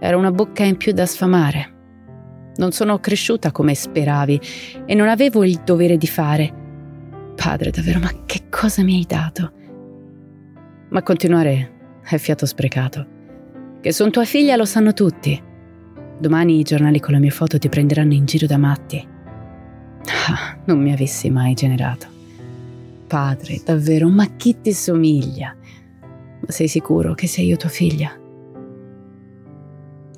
era 0.00 0.16
una 0.16 0.32
bocca 0.32 0.64
in 0.64 0.76
più 0.76 0.92
da 0.92 1.06
sfamare. 1.06 1.76
Non 2.56 2.72
sono 2.72 2.98
cresciuta 2.98 3.52
come 3.52 3.76
speravi 3.76 4.40
e 4.86 4.94
non 4.96 5.08
avevo 5.08 5.44
il 5.44 5.60
dovere 5.64 5.96
di 5.96 6.08
fare. 6.08 6.52
Padre, 7.36 7.70
davvero, 7.70 8.00
ma 8.00 8.10
che 8.26 8.48
cosa 8.50 8.82
mi 8.82 8.96
hai 8.96 9.04
dato? 9.06 9.52
Ma 10.90 11.02
continuare 11.02 11.72
è 12.02 12.16
fiato 12.16 12.46
sprecato. 12.46 13.06
Che 13.80 13.92
sono 13.92 14.10
tua 14.10 14.24
figlia 14.24 14.56
lo 14.56 14.64
sanno 14.64 14.92
tutti. 14.92 15.40
Domani 16.18 16.58
i 16.58 16.62
giornali 16.62 16.98
con 16.98 17.12
la 17.12 17.20
mia 17.20 17.30
foto 17.30 17.58
ti 17.58 17.68
prenderanno 17.68 18.14
in 18.14 18.24
giro 18.24 18.46
da 18.46 18.56
matti. 18.56 19.06
Ah, 20.28 20.58
non 20.64 20.80
mi 20.80 20.92
avessi 20.92 21.30
mai 21.30 21.54
generato. 21.54 22.06
Padre, 23.06 23.60
davvero, 23.64 24.08
ma 24.08 24.26
chi 24.36 24.60
ti 24.60 24.72
somiglia? 24.72 25.54
Ma 26.40 26.46
sei 26.48 26.68
sicuro 26.68 27.14
che 27.14 27.26
sei 27.26 27.46
io 27.46 27.56
tua 27.56 27.68
figlia? 27.68 28.10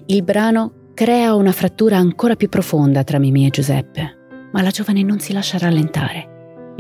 Il 0.07 0.23
brano 0.23 0.73
crea 0.95 1.35
una 1.35 1.53
frattura 1.53 1.97
ancora 1.97 2.37
più 2.37 2.49
profonda 2.49 3.05
tra 3.05 3.19
Mimì 3.19 3.47
e 3.47 3.51
Giuseppe, 3.51 4.17
ma 4.53 4.63
la 4.63 4.71
giovane 4.71 5.03
non 5.03 5.21
si 5.21 5.33
lascia 5.33 5.59
rallentare. 5.59 6.30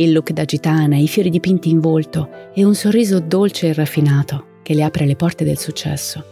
Il 0.00 0.12
look 0.12 0.33
da 0.33 0.47
gitana, 0.47 0.97
i 0.97 1.07
fiori 1.07 1.28
dipinti 1.28 1.69
in 1.69 1.78
volto 1.78 2.30
e 2.54 2.64
un 2.64 2.75
sorriso 2.75 3.21
dolce 3.21 3.69
e 3.69 3.75
raffinato 3.75 4.61
che 4.62 4.73
le 4.73 4.83
apre 4.83 5.04
le 5.04 5.14
porte 5.14 5.45
del 5.45 5.59
successo. 5.59 6.25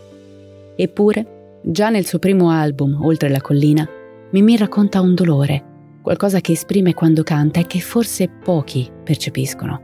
Eppure, 0.74 1.58
già 1.62 1.90
nel 1.90 2.06
suo 2.06 2.18
primo 2.18 2.48
album, 2.48 2.98
Oltre 3.02 3.28
la 3.28 3.42
collina, 3.42 3.86
Mimì 4.30 4.56
racconta 4.56 5.02
un 5.02 5.14
dolore, 5.14 5.98
qualcosa 6.00 6.40
che 6.40 6.52
esprime 6.52 6.94
quando 6.94 7.22
canta 7.22 7.60
e 7.60 7.66
che 7.66 7.80
forse 7.80 8.30
pochi 8.42 8.90
percepiscono. 9.04 9.82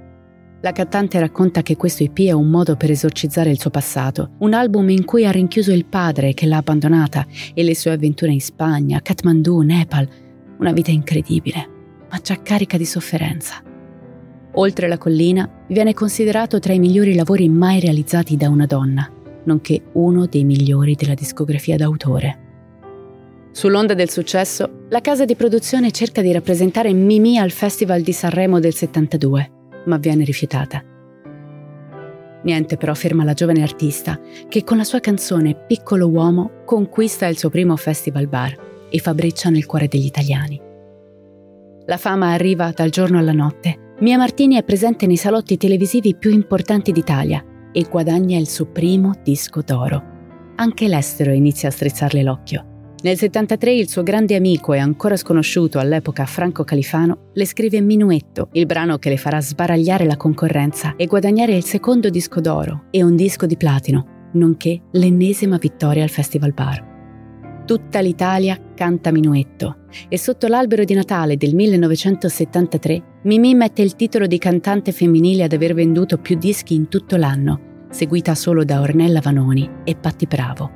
La 0.62 0.72
cantante 0.72 1.20
racconta 1.20 1.60
che 1.60 1.76
questo 1.76 2.04
EP 2.04 2.20
è 2.20 2.32
un 2.32 2.48
modo 2.48 2.76
per 2.76 2.90
esorcizzare 2.90 3.50
il 3.50 3.60
suo 3.60 3.68
passato, 3.68 4.30
un 4.38 4.54
album 4.54 4.88
in 4.88 5.04
cui 5.04 5.26
ha 5.26 5.30
rinchiuso 5.30 5.72
il 5.72 5.84
padre 5.84 6.32
che 6.32 6.46
l'ha 6.46 6.56
abbandonata 6.56 7.26
e 7.52 7.62
le 7.62 7.76
sue 7.76 7.90
avventure 7.90 8.32
in 8.32 8.40
Spagna, 8.40 9.02
Kathmandu, 9.02 9.60
Nepal, 9.60 10.08
una 10.58 10.72
vita 10.72 10.90
incredibile, 10.90 11.68
ma 12.10 12.18
già 12.22 12.40
carica 12.40 12.78
di 12.78 12.86
sofferenza. 12.86 13.62
Oltre 14.54 14.88
la 14.88 14.98
collina, 14.98 15.48
viene 15.68 15.94
considerato 15.94 16.58
tra 16.58 16.72
i 16.72 16.78
migliori 16.78 17.14
lavori 17.14 17.48
mai 17.48 17.80
realizzati 17.80 18.36
da 18.36 18.48
una 18.48 18.66
donna, 18.66 19.10
nonché 19.44 19.82
uno 19.92 20.26
dei 20.26 20.44
migliori 20.44 20.94
della 20.94 21.14
discografia 21.14 21.76
d'autore. 21.76 22.38
Sull'onda 23.50 23.94
del 23.94 24.10
successo, 24.10 24.86
la 24.88 25.00
casa 25.00 25.24
di 25.24 25.36
produzione 25.36 25.90
cerca 25.90 26.22
di 26.22 26.32
rappresentare 26.32 26.92
Mimi 26.92 27.38
al 27.38 27.50
Festival 27.50 28.02
di 28.02 28.12
Sanremo 28.12 28.58
del 28.60 28.74
72 28.74 29.50
ma 29.86 29.96
viene 29.96 30.24
rifiutata. 30.24 30.82
Niente 32.42 32.76
però 32.76 32.94
ferma 32.94 33.24
la 33.24 33.32
giovane 33.32 33.62
artista 33.62 34.20
che 34.48 34.64
con 34.64 34.76
la 34.76 34.84
sua 34.84 35.00
canzone 35.00 35.64
Piccolo 35.66 36.08
uomo 36.08 36.62
conquista 36.64 37.26
il 37.26 37.38
suo 37.38 37.48
primo 37.48 37.76
festival 37.76 38.28
bar 38.28 38.54
e 38.90 38.98
fa 38.98 39.14
breccia 39.14 39.48
nel 39.48 39.66
cuore 39.66 39.88
degli 39.88 40.04
italiani. 40.04 40.60
La 41.86 41.96
fama 41.96 42.32
arriva 42.32 42.70
dal 42.74 42.90
giorno 42.90 43.18
alla 43.18 43.32
notte. 43.32 43.83
Mia 44.00 44.18
Martini 44.18 44.56
è 44.56 44.64
presente 44.64 45.06
nei 45.06 45.16
salotti 45.16 45.56
televisivi 45.56 46.16
più 46.16 46.32
importanti 46.32 46.90
d'Italia 46.90 47.44
e 47.70 47.86
guadagna 47.88 48.36
il 48.36 48.48
suo 48.48 48.66
primo 48.66 49.12
disco 49.22 49.62
d'oro. 49.62 50.02
Anche 50.56 50.88
l'estero 50.88 51.32
inizia 51.32 51.68
a 51.68 51.72
strizzarle 51.72 52.22
l'occhio. 52.24 52.72
Nel 53.02 53.16
73 53.16 53.72
il 53.72 53.88
suo 53.88 54.02
grande 54.02 54.34
amico 54.34 54.72
e 54.72 54.78
ancora 54.78 55.16
sconosciuto 55.16 55.78
all'epoca 55.78 56.26
Franco 56.26 56.64
Califano 56.64 57.30
le 57.34 57.46
scrive 57.46 57.80
Minuetto, 57.80 58.48
il 58.52 58.66
brano 58.66 58.98
che 58.98 59.10
le 59.10 59.16
farà 59.16 59.40
sbaragliare 59.40 60.06
la 60.06 60.16
concorrenza 60.16 60.96
e 60.96 61.06
guadagnare 61.06 61.54
il 61.54 61.64
secondo 61.64 62.10
disco 62.10 62.40
d'oro 62.40 62.86
e 62.90 63.04
un 63.04 63.14
disco 63.14 63.46
di 63.46 63.56
platino, 63.56 64.30
nonché 64.32 64.80
l'ennesima 64.92 65.56
vittoria 65.56 66.02
al 66.02 66.10
Festival 66.10 66.52
Bar. 66.52 66.93
Tutta 67.64 68.00
l'Italia 68.00 68.60
canta 68.74 69.10
minuetto 69.10 69.86
e 70.08 70.18
sotto 70.18 70.48
l'albero 70.48 70.84
di 70.84 70.92
Natale 70.92 71.38
del 71.38 71.54
1973 71.54 73.02
Mimì 73.22 73.54
mette 73.54 73.80
il 73.80 73.96
titolo 73.96 74.26
di 74.26 74.36
cantante 74.36 74.92
femminile 74.92 75.44
ad 75.44 75.52
aver 75.54 75.72
venduto 75.72 76.18
più 76.18 76.36
dischi 76.36 76.74
in 76.74 76.88
tutto 76.88 77.16
l'anno, 77.16 77.86
seguita 77.88 78.34
solo 78.34 78.64
da 78.64 78.82
Ornella 78.82 79.20
Vanoni 79.20 79.66
e 79.82 79.96
Patti 79.96 80.26
Bravo. 80.26 80.70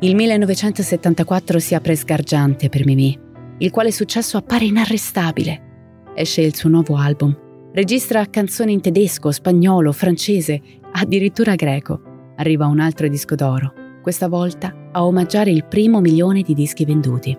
Il 0.00 0.14
1974 0.14 1.58
si 1.58 1.74
apre 1.74 1.96
sgargiante 1.96 2.68
per 2.68 2.84
Mimì, 2.84 3.18
il 3.58 3.70
quale 3.70 3.90
successo 3.90 4.36
appare 4.36 4.66
inarrestabile. 4.66 5.68
Esce 6.14 6.42
il 6.42 6.54
suo 6.54 6.68
nuovo 6.68 6.96
album, 6.96 7.34
registra 7.72 8.26
canzoni 8.26 8.74
in 8.74 8.82
tedesco, 8.82 9.30
spagnolo, 9.30 9.92
francese, 9.92 10.60
addirittura 10.92 11.54
greco. 11.54 12.02
Arriva 12.36 12.66
un 12.66 12.80
altro 12.80 13.08
disco 13.08 13.34
d'oro 13.34 13.72
questa 14.02 14.28
volta 14.28 14.79
a 14.92 15.04
omaggiare 15.04 15.50
il 15.50 15.64
primo 15.66 16.00
milione 16.00 16.42
di 16.42 16.54
dischi 16.54 16.84
venduti. 16.84 17.36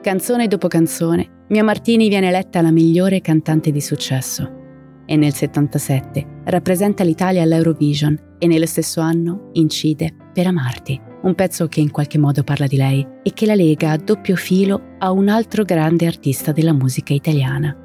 Canzone 0.00 0.48
dopo 0.48 0.68
canzone, 0.68 1.44
Mia 1.48 1.62
Martini 1.62 2.08
viene 2.08 2.28
eletta 2.28 2.60
la 2.60 2.70
migliore 2.70 3.20
cantante 3.20 3.70
di 3.70 3.80
successo 3.80 4.60
e 5.04 5.16
nel 5.16 5.34
77 5.34 6.40
rappresenta 6.44 7.04
l'Italia 7.04 7.42
all'Eurovision 7.42 8.36
e 8.38 8.46
nello 8.46 8.66
stesso 8.66 9.00
anno 9.00 9.50
incide 9.52 10.14
Per 10.32 10.46
amarti, 10.46 10.98
un 11.22 11.34
pezzo 11.34 11.68
che 11.68 11.80
in 11.80 11.90
qualche 11.90 12.18
modo 12.18 12.42
parla 12.42 12.66
di 12.66 12.76
lei 12.76 13.06
e 13.22 13.32
che 13.34 13.44
la 13.44 13.54
lega 13.54 13.90
a 13.90 13.98
doppio 13.98 14.34
filo 14.34 14.96
a 14.98 15.10
un 15.10 15.28
altro 15.28 15.64
grande 15.64 16.06
artista 16.06 16.52
della 16.52 16.72
musica 16.72 17.12
italiana, 17.12 17.76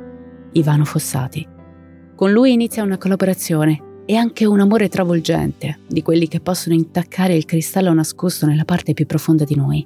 Ivano 0.53 0.85
Fossati. 0.85 1.45
Con 2.15 2.31
lui 2.31 2.53
inizia 2.53 2.83
una 2.83 2.97
collaborazione 2.97 3.81
e 4.09 4.15
anche 4.15 4.45
un 4.45 4.61
amore 4.61 4.87
travolgente, 4.87 5.79
di 5.85 6.01
quelli 6.01 6.29
che 6.29 6.39
possono 6.39 6.73
intaccare 6.73 7.35
il 7.35 7.43
cristallo 7.43 7.93
nascosto 7.93 8.45
nella 8.45 8.63
parte 8.63 8.93
più 8.93 9.05
profonda 9.05 9.43
di 9.43 9.53
noi. 9.53 9.85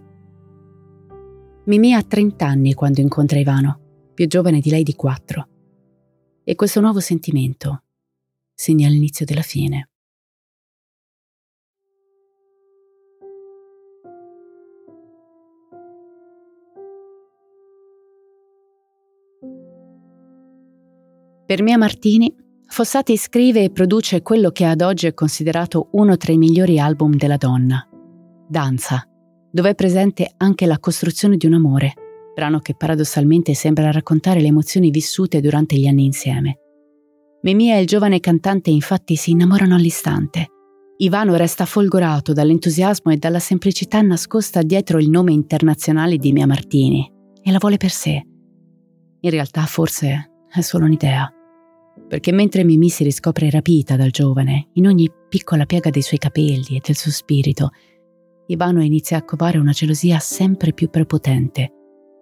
Mimì 1.65 1.95
ha 1.95 2.03
30 2.03 2.45
anni 2.45 2.75
quando 2.75 3.01
incontra 3.01 3.39
Ivano, 3.39 4.11
più 4.13 4.27
giovane 4.27 4.59
di 4.59 4.69
lei 4.69 4.83
di 4.83 4.93
4. 4.93 5.47
E 6.43 6.53
questo 6.53 6.81
nuovo 6.81 6.99
sentimento 6.99 7.83
segna 8.53 8.87
l'inizio 8.89 9.25
della 9.25 9.41
fine. 9.41 9.89
Per 21.47 21.63
Mia 21.63 21.77
Martini 21.79 22.33
Fossati 22.71 23.17
scrive 23.17 23.65
e 23.65 23.69
produce 23.69 24.21
quello 24.21 24.49
che 24.51 24.63
ad 24.63 24.79
oggi 24.79 25.05
è 25.05 25.13
considerato 25.13 25.89
uno 25.91 26.15
tra 26.15 26.31
i 26.31 26.37
migliori 26.37 26.79
album 26.79 27.17
della 27.17 27.35
donna, 27.35 27.85
Danza, 28.47 29.05
dove 29.51 29.71
è 29.71 29.75
presente 29.75 30.35
anche 30.37 30.65
la 30.65 30.79
costruzione 30.79 31.35
di 31.35 31.45
un 31.45 31.55
amore, 31.55 31.93
brano 32.33 32.59
che 32.59 32.73
paradossalmente 32.73 33.53
sembra 33.55 33.91
raccontare 33.91 34.39
le 34.39 34.47
emozioni 34.47 34.89
vissute 34.89 35.41
durante 35.41 35.75
gli 35.75 35.85
anni 35.85 36.05
insieme. 36.05 36.59
Mimì 37.41 37.73
e 37.73 37.81
il 37.81 37.87
giovane 37.87 38.21
cantante 38.21 38.69
infatti 38.69 39.17
si 39.17 39.31
innamorano 39.31 39.75
all'istante. 39.75 40.47
Ivano 40.99 41.35
resta 41.35 41.65
folgorato 41.65 42.31
dall'entusiasmo 42.31 43.11
e 43.11 43.17
dalla 43.17 43.39
semplicità 43.39 44.01
nascosta 44.01 44.61
dietro 44.61 44.97
il 44.97 45.09
nome 45.09 45.33
internazionale 45.33 46.15
di 46.15 46.31
Mia 46.31 46.47
Martini 46.47 47.05
e 47.43 47.51
la 47.51 47.57
vuole 47.59 47.75
per 47.75 47.91
sé. 47.91 48.25
In 49.19 49.29
realtà 49.29 49.65
forse 49.65 50.31
è 50.49 50.61
solo 50.61 50.85
un'idea 50.85 51.29
perché 52.07 52.31
mentre 52.31 52.63
Mimì 52.63 52.89
si 52.89 53.03
riscopre 53.03 53.49
rapita 53.49 53.95
dal 53.95 54.11
giovane, 54.11 54.69
in 54.73 54.87
ogni 54.87 55.09
piccola 55.29 55.65
piega 55.65 55.89
dei 55.89 56.01
suoi 56.01 56.19
capelli 56.19 56.75
e 56.75 56.81
del 56.83 56.95
suo 56.95 57.11
spirito, 57.11 57.69
Ivano 58.47 58.83
inizia 58.83 59.17
a 59.17 59.23
covare 59.23 59.57
una 59.57 59.71
gelosia 59.71 60.19
sempre 60.19 60.73
più 60.73 60.89
prepotente 60.89 61.71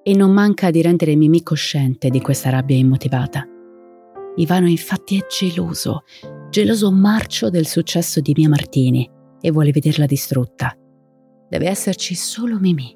e 0.04 0.16
non 0.16 0.32
manca 0.32 0.70
di 0.70 0.82
rendere 0.82 1.16
Mimì 1.16 1.42
cosciente 1.42 2.10
di 2.10 2.22
questa 2.22 2.50
rabbia 2.50 2.76
immotivata. 2.76 3.48
Ivano 4.36 4.68
infatti 4.68 5.18
è 5.18 5.26
geloso, 5.28 6.04
geloso 6.50 6.92
marcio 6.92 7.50
del 7.50 7.66
successo 7.66 8.22
di 8.22 8.34
Mia 8.36 8.48
Martini 8.48 9.10
e 9.42 9.52
vuole 9.52 9.72
vederla 9.72 10.06
distrutta. 10.06 10.76
Deve 11.50 11.68
esserci 11.68 12.14
solo 12.14 12.60
Mimì, 12.60 12.96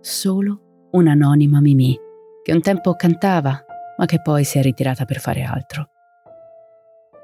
solo 0.00 0.88
un'anonima 0.92 1.60
Mimì, 1.60 1.98
che 2.42 2.52
un 2.52 2.60
tempo 2.60 2.94
cantava, 2.94 3.64
ma 3.96 4.06
che 4.06 4.20
poi 4.22 4.44
si 4.44 4.58
è 4.58 4.62
ritirata 4.62 5.04
per 5.04 5.18
fare 5.18 5.42
altro. 5.42 5.88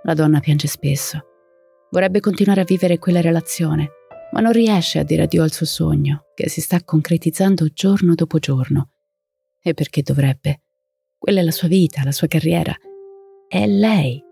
La 0.04 0.14
donna 0.14 0.40
piange 0.40 0.66
spesso. 0.66 1.18
Vorrebbe 1.90 2.20
continuare 2.20 2.60
a 2.60 2.64
vivere 2.64 2.98
quella 2.98 3.20
relazione, 3.20 3.90
ma 4.32 4.40
non 4.40 4.52
riesce 4.52 4.98
a 4.98 5.02
dire 5.02 5.22
addio 5.22 5.42
al 5.42 5.52
suo 5.52 5.64
sogno, 5.64 6.26
che 6.34 6.48
si 6.48 6.60
sta 6.60 6.82
concretizzando 6.84 7.68
giorno 7.72 8.14
dopo 8.14 8.38
giorno. 8.38 8.90
E 9.62 9.72
perché 9.72 10.02
dovrebbe? 10.02 10.62
Quella 11.16 11.40
è 11.40 11.42
la 11.42 11.50
sua 11.50 11.68
vita, 11.68 12.04
la 12.04 12.12
sua 12.12 12.26
carriera. 12.26 12.74
È 13.48 13.66
lei. 13.66 14.22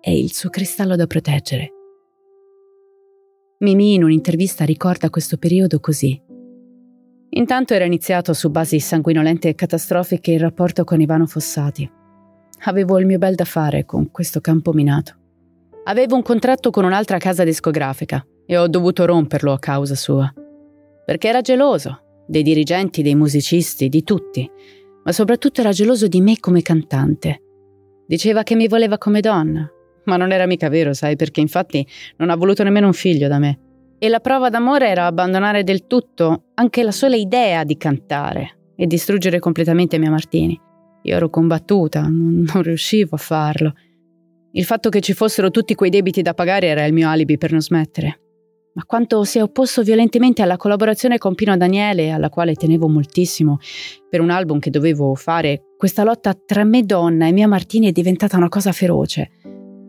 È 0.00 0.10
il 0.10 0.32
suo 0.34 0.50
cristallo 0.50 0.96
da 0.96 1.06
proteggere. 1.06 1.70
Mimi 3.60 3.94
in 3.94 4.04
un'intervista 4.04 4.66
ricorda 4.66 5.08
questo 5.08 5.38
periodo 5.38 5.80
così. 5.80 6.20
Intanto 7.30 7.72
era 7.72 7.86
iniziato 7.86 8.34
su 8.34 8.50
basi 8.50 8.80
sanguinolente 8.80 9.48
e 9.48 9.54
catastrofiche 9.54 10.32
il 10.32 10.40
rapporto 10.40 10.84
con 10.84 11.00
Ivano 11.00 11.26
Fossati. 11.26 11.90
Avevo 12.64 12.98
il 12.98 13.06
mio 13.06 13.18
bel 13.18 13.34
da 13.34 13.44
fare 13.44 13.84
con 13.84 14.10
questo 14.10 14.40
campo 14.40 14.72
minato. 14.72 15.14
Avevo 15.84 16.16
un 16.16 16.22
contratto 16.22 16.70
con 16.70 16.84
un'altra 16.84 17.18
casa 17.18 17.44
discografica 17.44 18.24
e 18.44 18.56
ho 18.56 18.66
dovuto 18.66 19.04
romperlo 19.04 19.52
a 19.52 19.58
causa 19.58 19.94
sua. 19.94 20.32
Perché 21.04 21.28
era 21.28 21.40
geloso 21.40 22.24
dei 22.26 22.42
dirigenti, 22.42 23.02
dei 23.02 23.14
musicisti, 23.14 23.88
di 23.88 24.02
tutti, 24.02 24.50
ma 25.04 25.12
soprattutto 25.12 25.60
era 25.60 25.70
geloso 25.70 26.08
di 26.08 26.20
me 26.20 26.40
come 26.40 26.62
cantante. 26.62 27.42
Diceva 28.06 28.42
che 28.42 28.56
mi 28.56 28.66
voleva 28.66 28.98
come 28.98 29.20
donna, 29.20 29.70
ma 30.04 30.16
non 30.16 30.32
era 30.32 30.46
mica 30.46 30.68
vero, 30.68 30.92
sai, 30.92 31.14
perché 31.14 31.40
infatti 31.40 31.86
non 32.16 32.30
ha 32.30 32.36
voluto 32.36 32.64
nemmeno 32.64 32.86
un 32.86 32.92
figlio 32.92 33.28
da 33.28 33.38
me. 33.38 33.60
E 33.98 34.08
la 34.08 34.20
prova 34.20 34.50
d'amore 34.50 34.88
era 34.88 35.06
abbandonare 35.06 35.62
del 35.62 35.86
tutto 35.86 36.46
anche 36.54 36.82
la 36.82 36.92
sola 36.92 37.16
idea 37.16 37.64
di 37.64 37.76
cantare 37.76 38.72
e 38.76 38.86
distruggere 38.86 39.38
completamente 39.38 39.98
Mia 39.98 40.10
Martini. 40.10 40.60
Io 41.06 41.14
ero 41.14 41.30
combattuta, 41.30 42.02
non, 42.02 42.44
non 42.52 42.62
riuscivo 42.62 43.14
a 43.14 43.18
farlo. 43.18 43.74
Il 44.52 44.64
fatto 44.64 44.88
che 44.88 45.00
ci 45.00 45.12
fossero 45.12 45.50
tutti 45.50 45.74
quei 45.74 45.90
debiti 45.90 46.20
da 46.20 46.34
pagare 46.34 46.66
era 46.66 46.84
il 46.84 46.92
mio 46.92 47.08
alibi 47.08 47.38
per 47.38 47.52
non 47.52 47.60
smettere. 47.60 48.20
Ma 48.74 48.84
quanto 48.84 49.22
si 49.24 49.38
è 49.38 49.42
opposto 49.42 49.82
violentemente 49.82 50.42
alla 50.42 50.56
collaborazione 50.56 51.16
con 51.16 51.34
Pino 51.34 51.56
Daniele, 51.56 52.10
alla 52.10 52.28
quale 52.28 52.54
tenevo 52.54 52.88
moltissimo, 52.88 53.58
per 54.10 54.20
un 54.20 54.30
album 54.30 54.58
che 54.58 54.70
dovevo 54.70 55.14
fare, 55.14 55.62
questa 55.78 56.02
lotta 56.02 56.34
tra 56.34 56.64
me 56.64 56.82
donna 56.82 57.26
e 57.26 57.32
mia 57.32 57.48
Martini 57.48 57.88
è 57.88 57.92
diventata 57.92 58.36
una 58.36 58.48
cosa 58.48 58.72
feroce. 58.72 59.30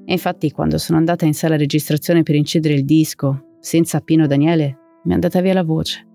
E 0.05 0.13
infatti 0.13 0.51
quando 0.51 0.77
sono 0.77 0.99
andata 0.99 1.25
in 1.25 1.33
sala 1.33 1.57
registrazione 1.57 2.23
per 2.23 2.35
incidere 2.35 2.75
il 2.75 2.85
disco, 2.85 3.55
senza 3.59 3.99
Pino 4.01 4.27
Daniele, 4.27 4.77
mi 5.03 5.11
è 5.11 5.15
andata 5.15 5.41
via 5.41 5.53
la 5.53 5.63
voce. 5.63 6.05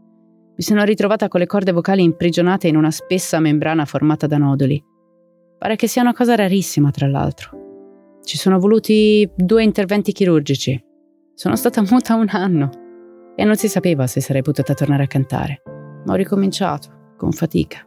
Mi 0.57 0.63
sono 0.63 0.85
ritrovata 0.85 1.29
con 1.29 1.41
le 1.41 1.47
corde 1.47 1.73
vocali 1.73 2.03
imprigionate 2.03 2.69
in 2.69 2.77
una 2.77 2.91
spessa 2.91 3.41
membrana 3.41 3.85
formata 3.85 4.27
da 4.27 4.39
noduli. 4.39 4.83
Pare 5.63 5.77
che 5.77 5.87
sia 5.87 6.03
una 6.03 6.13
cosa 6.13 6.35
rarissima, 6.35 6.91
tra 6.91 7.07
l'altro. 7.07 8.19
Ci 8.25 8.37
sono 8.37 8.59
voluti 8.59 9.31
due 9.33 9.63
interventi 9.63 10.11
chirurgici. 10.11 10.85
Sono 11.37 11.55
stata 11.55 11.85
muta 11.89 12.17
un 12.17 12.27
anno 12.31 12.71
e 13.37 13.45
non 13.45 13.55
si 13.55 13.69
sapeva 13.69 14.09
se 14.09 14.21
sarei 14.21 14.43
potuta 14.43 14.75
tornare 14.75 15.05
a 15.05 15.07
cantare. 15.07 15.63
Ma 16.05 16.15
ho 16.15 16.17
ricominciato, 16.17 17.15
con 17.17 17.31
fatica. 17.31 17.87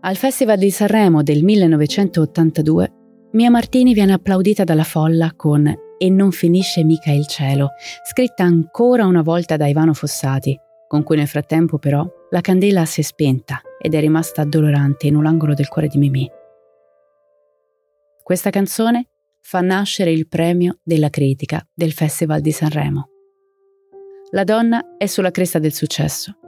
Al 0.00 0.16
Festival 0.16 0.58
di 0.58 0.70
Sanremo 0.70 1.22
del 1.22 1.42
1982, 1.42 2.92
Mia 3.30 3.48
Martini 3.48 3.94
viene 3.94 4.12
applaudita 4.12 4.62
dalla 4.62 4.84
folla 4.84 5.32
con 5.34 5.74
E 5.96 6.10
non 6.10 6.32
finisce 6.32 6.84
mica 6.84 7.12
il 7.12 7.26
cielo, 7.28 7.70
scritta 8.06 8.44
ancora 8.44 9.06
una 9.06 9.22
volta 9.22 9.56
da 9.56 9.68
Ivano 9.68 9.94
Fossati, 9.94 10.54
con 10.86 11.02
cui 11.02 11.16
nel 11.16 11.28
frattempo 11.28 11.78
però 11.78 12.06
la 12.28 12.42
candela 12.42 12.84
si 12.84 13.00
è 13.00 13.02
spenta 13.02 13.62
ed 13.80 13.94
è 13.94 14.00
rimasta 14.00 14.42
addolorante 14.42 15.06
in 15.06 15.16
un 15.16 15.24
angolo 15.24 15.54
del 15.54 15.68
cuore 15.68 15.88
di 15.88 15.96
Mimì. 15.96 16.30
Questa 18.32 18.48
canzone 18.48 19.10
fa 19.42 19.60
nascere 19.60 20.10
il 20.10 20.26
premio 20.26 20.78
della 20.82 21.10
critica 21.10 21.62
del 21.74 21.92
Festival 21.92 22.40
di 22.40 22.50
Sanremo. 22.50 23.08
La 24.30 24.42
donna 24.42 24.96
è 24.96 25.04
sulla 25.04 25.30
cresta 25.30 25.58
del 25.58 25.74
successo. 25.74 26.38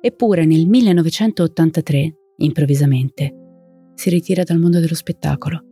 Eppure 0.00 0.46
nel 0.46 0.66
1983, 0.66 2.16
improvvisamente, 2.38 3.34
si 3.92 4.08
ritira 4.08 4.44
dal 4.44 4.58
mondo 4.58 4.80
dello 4.80 4.94
spettacolo. 4.94 5.62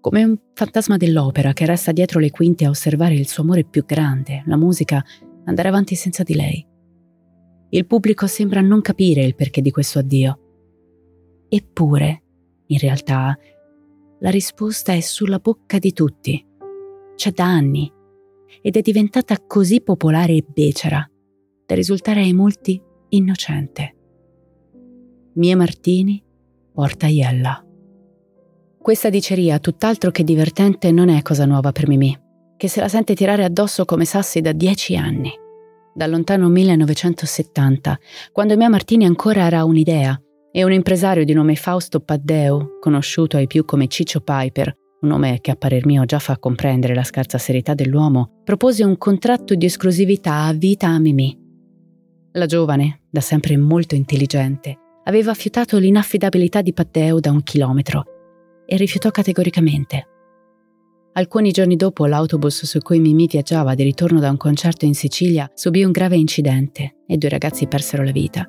Come 0.00 0.24
un 0.24 0.36
fantasma 0.54 0.96
dell'opera 0.96 1.52
che 1.52 1.66
resta 1.66 1.92
dietro 1.92 2.18
le 2.18 2.32
quinte 2.32 2.64
a 2.64 2.70
osservare 2.70 3.14
il 3.14 3.28
suo 3.28 3.44
amore 3.44 3.62
più 3.62 3.84
grande, 3.84 4.42
la 4.46 4.56
musica, 4.56 5.00
andare 5.44 5.68
avanti 5.68 5.94
senza 5.94 6.24
di 6.24 6.34
lei. 6.34 6.66
Il 7.68 7.86
pubblico 7.86 8.26
sembra 8.26 8.60
non 8.60 8.80
capire 8.80 9.22
il 9.22 9.36
perché 9.36 9.60
di 9.60 9.70
questo 9.70 10.00
addio. 10.00 11.44
Eppure, 11.48 12.22
in 12.66 12.78
realtà, 12.78 13.38
la 14.20 14.30
risposta 14.30 14.92
è 14.92 15.00
sulla 15.00 15.38
bocca 15.38 15.78
di 15.78 15.92
tutti. 15.92 16.44
C'è 17.14 17.30
da 17.32 17.44
anni 17.44 17.90
ed 18.62 18.76
è 18.76 18.80
diventata 18.80 19.38
così 19.46 19.80
popolare 19.80 20.34
e 20.34 20.44
becera 20.46 21.08
da 21.66 21.74
risultare 21.74 22.20
ai 22.20 22.32
molti 22.32 22.80
innocente. 23.10 23.96
Mia 25.34 25.56
Martini 25.56 26.22
porta 26.72 27.06
Iella. 27.06 27.64
Questa 28.80 29.10
diceria, 29.10 29.58
tutt'altro 29.58 30.10
che 30.10 30.24
divertente, 30.24 30.90
non 30.90 31.08
è 31.08 31.22
cosa 31.22 31.44
nuova 31.44 31.70
per 31.70 31.86
Mimì, 31.86 32.18
che 32.56 32.68
se 32.68 32.80
la 32.80 32.88
sente 32.88 33.14
tirare 33.14 33.44
addosso 33.44 33.84
come 33.84 34.04
sassi 34.04 34.40
da 34.40 34.52
dieci 34.52 34.96
anni. 34.96 35.30
Dal 35.94 36.10
lontano 36.10 36.48
1970, 36.48 37.98
quando 38.32 38.56
Mia 38.56 38.68
Martini 38.68 39.04
ancora 39.04 39.44
era 39.44 39.64
un'idea, 39.64 40.20
e 40.52 40.64
un 40.64 40.72
impresario 40.72 41.24
di 41.24 41.32
nome 41.32 41.54
Fausto 41.54 42.00
Paddeo, 42.00 42.78
conosciuto 42.80 43.36
ai 43.36 43.46
più 43.46 43.64
come 43.64 43.86
Ciccio 43.86 44.20
Piper, 44.20 44.74
un 45.00 45.08
nome 45.08 45.40
che 45.40 45.50
a 45.50 45.56
parer 45.56 45.86
mio 45.86 46.04
già 46.04 46.18
fa 46.18 46.38
comprendere 46.38 46.94
la 46.94 47.04
scarsa 47.04 47.38
serietà 47.38 47.74
dell'uomo, 47.74 48.40
propose 48.44 48.84
un 48.84 48.98
contratto 48.98 49.54
di 49.54 49.66
esclusività 49.66 50.44
a 50.44 50.52
vita 50.52 50.88
a 50.88 50.98
Mimì. 50.98 51.38
La 52.32 52.46
giovane, 52.46 53.02
da 53.10 53.20
sempre 53.20 53.56
molto 53.56 53.94
intelligente, 53.94 54.76
aveva 55.04 55.34
fiutato 55.34 55.78
l'inaffidabilità 55.78 56.60
di 56.60 56.72
Paddeo 56.72 57.18
da 57.18 57.30
un 57.30 57.42
chilometro 57.42 58.04
e 58.66 58.76
rifiutò 58.76 59.10
categoricamente. 59.10 60.06
Alcuni 61.12 61.50
giorni 61.50 61.74
dopo 61.74 62.06
l'autobus 62.06 62.66
su 62.66 62.78
cui 62.80 63.00
Mimì 63.00 63.26
viaggiava 63.26 63.74
di 63.74 63.82
ritorno 63.82 64.20
da 64.20 64.30
un 64.30 64.36
concerto 64.36 64.84
in 64.84 64.94
Sicilia 64.94 65.50
subì 65.54 65.82
un 65.82 65.90
grave 65.90 66.16
incidente 66.16 66.98
e 67.06 67.16
due 67.16 67.30
ragazzi 67.30 67.66
persero 67.66 68.04
la 68.04 68.12
vita. 68.12 68.48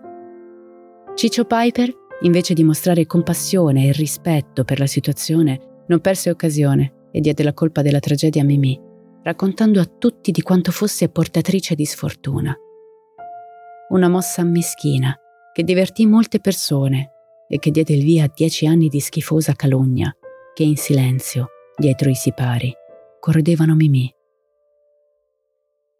Ciccio 1.21 1.45
Piper, 1.45 1.93
invece 2.21 2.55
di 2.55 2.63
mostrare 2.63 3.05
compassione 3.05 3.85
e 3.85 3.91
rispetto 3.91 4.63
per 4.63 4.79
la 4.79 4.87
situazione, 4.87 5.83
non 5.85 5.99
perse 5.99 6.31
occasione 6.31 7.09
e 7.11 7.19
diede 7.19 7.43
la 7.43 7.53
colpa 7.53 7.83
della 7.83 7.99
tragedia 7.99 8.41
a 8.41 8.43
Mimì, 8.43 8.81
raccontando 9.21 9.79
a 9.79 9.85
tutti 9.85 10.31
di 10.31 10.41
quanto 10.41 10.71
fosse 10.71 11.09
portatrice 11.09 11.75
di 11.75 11.85
sfortuna. 11.85 12.57
Una 13.89 14.09
mossa 14.09 14.43
meschina 14.43 15.15
che 15.53 15.63
divertì 15.63 16.07
molte 16.07 16.39
persone 16.39 17.11
e 17.47 17.59
che 17.59 17.69
diede 17.69 17.93
il 17.93 18.03
via 18.03 18.23
a 18.23 18.31
dieci 18.33 18.65
anni 18.65 18.87
di 18.87 18.99
schifosa 18.99 19.53
calunnia 19.53 20.11
che 20.55 20.63
in 20.63 20.75
silenzio, 20.75 21.49
dietro 21.77 22.09
i 22.09 22.15
sipari, 22.15 22.73
corredevano 23.19 23.75
Mimì. 23.75 24.11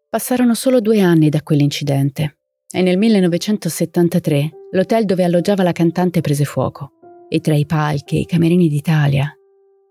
Passarono 0.08 0.54
solo 0.54 0.80
due 0.80 1.00
anni 1.00 1.28
da 1.28 1.42
quell'incidente 1.42 2.38
e 2.68 2.82
nel 2.82 2.98
1973 2.98 4.56
l'hotel 4.72 5.04
dove 5.04 5.24
alloggiava 5.24 5.62
la 5.62 5.72
cantante 5.72 6.20
prese 6.20 6.44
fuoco 6.44 6.92
e 7.28 7.40
tra 7.40 7.54
i 7.54 7.66
palchi 7.66 8.16
e 8.16 8.20
i 8.20 8.26
camerini 8.26 8.68
d'Italia 8.68 9.32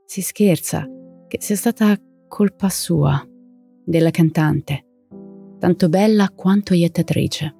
si 0.05 0.21
scherza 0.21 0.87
che 1.27 1.37
sia 1.39 1.55
stata 1.55 1.97
colpa 2.27 2.69
sua, 2.69 3.23
della 3.83 4.11
cantante, 4.11 4.85
tanto 5.59 5.89
bella 5.89 6.29
quanto 6.29 6.73
iettatrice. 6.73 7.55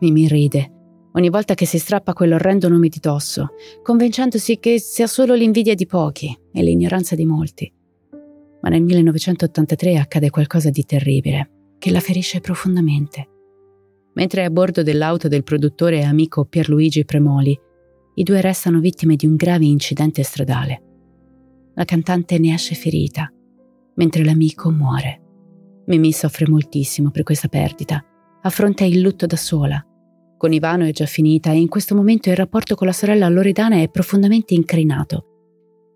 Mimì 0.00 0.28
ride 0.28 0.72
ogni 1.12 1.28
volta 1.28 1.54
che 1.54 1.66
si 1.66 1.78
strappa 1.78 2.12
quell'orrendo 2.12 2.68
nome 2.68 2.88
di 2.88 2.98
dosso, 3.00 3.50
convincendosi 3.82 4.58
che 4.58 4.78
sia 4.80 5.06
solo 5.06 5.34
l'invidia 5.34 5.74
di 5.74 5.86
pochi 5.86 6.36
e 6.52 6.62
l'ignoranza 6.62 7.14
di 7.14 7.26
molti. 7.26 7.72
Ma 8.62 8.68
nel 8.68 8.82
1983 8.82 9.98
accade 9.98 10.30
qualcosa 10.30 10.70
di 10.70 10.84
terribile, 10.84 11.74
che 11.78 11.90
la 11.90 12.00
ferisce 12.00 12.40
profondamente. 12.40 13.31
Mentre 14.14 14.42
è 14.42 14.44
a 14.44 14.50
bordo 14.50 14.82
dell'auto 14.82 15.28
del 15.28 15.42
produttore 15.42 16.00
e 16.00 16.04
amico 16.04 16.44
Pierluigi 16.44 17.04
Premoli, 17.04 17.58
i 18.14 18.22
due 18.22 18.40
restano 18.40 18.80
vittime 18.80 19.16
di 19.16 19.26
un 19.26 19.36
grave 19.36 19.64
incidente 19.64 20.22
stradale. 20.22 20.82
La 21.74 21.84
cantante 21.84 22.38
ne 22.38 22.52
esce 22.52 22.74
ferita, 22.74 23.32
mentre 23.94 24.24
l'amico 24.24 24.70
muore. 24.70 25.20
Mimì 25.86 26.12
soffre 26.12 26.46
moltissimo 26.48 27.10
per 27.10 27.22
questa 27.22 27.48
perdita, 27.48 28.04
affronta 28.42 28.84
il 28.84 29.00
lutto 29.00 29.26
da 29.26 29.36
sola 29.36 29.84
con 30.42 30.52
Ivano 30.52 30.86
è 30.86 30.90
già 30.90 31.06
finita 31.06 31.52
e 31.52 31.58
in 31.58 31.68
questo 31.68 31.94
momento 31.94 32.28
il 32.28 32.34
rapporto 32.34 32.74
con 32.74 32.88
la 32.88 32.92
sorella 32.92 33.28
Loredana 33.28 33.80
è 33.80 33.88
profondamente 33.88 34.54
incrinato. 34.54 35.26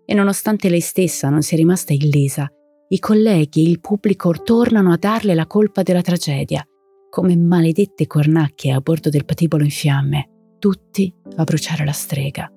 E 0.05 0.13
nonostante 0.13 0.69
lei 0.69 0.79
stessa 0.79 1.27
non 1.27 1.41
sia 1.41 1.57
rimasta 1.57 1.91
illesa, 1.91 2.49
i 2.87 2.97
colleghi 2.97 3.65
e 3.65 3.69
il 3.69 3.81
pubblico 3.81 4.31
tornano 4.31 4.93
a 4.93 4.97
darle 4.97 5.35
la 5.35 5.47
colpa 5.47 5.83
della 5.83 5.99
tragedia, 5.99 6.65
come 7.09 7.35
maledette 7.35 8.07
cornacchie 8.07 8.71
a 8.71 8.79
bordo 8.79 9.09
del 9.09 9.25
patibolo 9.25 9.63
in 9.63 9.69
fiamme, 9.69 10.29
tutti 10.59 11.13
a 11.35 11.43
bruciare 11.43 11.85
la 11.85 11.91
strega. 11.91 12.51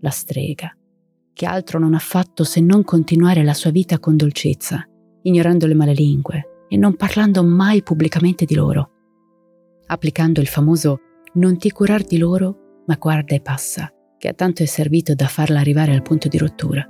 La 0.00 0.10
strega, 0.10 0.76
che 1.32 1.46
altro 1.46 1.78
non 1.78 1.94
ha 1.94 1.98
fatto 1.98 2.44
se 2.44 2.60
non 2.60 2.84
continuare 2.84 3.42
la 3.42 3.54
sua 3.54 3.70
vita 3.70 3.98
con 3.98 4.16
dolcezza, 4.16 4.86
ignorando 5.22 5.66
le 5.66 5.74
malelingue 5.74 6.64
e 6.68 6.76
non 6.76 6.96
parlando 6.96 7.42
mai 7.44 7.82
pubblicamente 7.82 8.44
di 8.44 8.54
loro 8.54 8.90
applicando 9.86 10.40
il 10.40 10.46
famoso 10.46 11.00
non 11.34 11.58
ti 11.58 11.70
curar 11.70 12.02
di 12.02 12.18
loro, 12.18 12.82
ma 12.86 12.96
guarda 12.96 13.34
e 13.34 13.40
passa, 13.40 13.90
che 14.18 14.28
a 14.28 14.32
tanto 14.32 14.62
è 14.62 14.66
servito 14.66 15.14
da 15.14 15.26
farla 15.26 15.60
arrivare 15.60 15.92
al 15.92 16.02
punto 16.02 16.28
di 16.28 16.38
rottura. 16.38 16.84